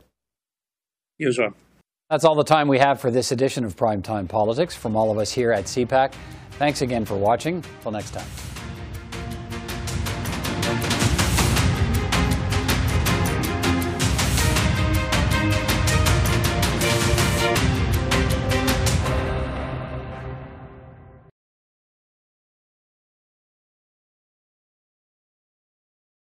You 1.17 1.29
as 1.29 1.37
well. 1.37 1.53
That's 2.09 2.25
all 2.25 2.35
the 2.35 2.43
time 2.43 2.67
we 2.67 2.79
have 2.79 3.01
for 3.01 3.09
this 3.09 3.31
edition 3.31 3.65
of 3.65 3.75
Primetime 3.75 4.27
Politics. 4.27 4.75
From 4.75 4.95
all 4.95 5.09
of 5.09 5.17
us 5.17 5.31
here 5.31 5.51
at 5.51 5.65
CPAC, 5.65 6.13
thanks 6.51 6.81
again 6.81 7.05
for 7.05 7.15
watching. 7.15 7.63
Till 7.81 7.91
next 7.91 8.11
time. 8.11 8.52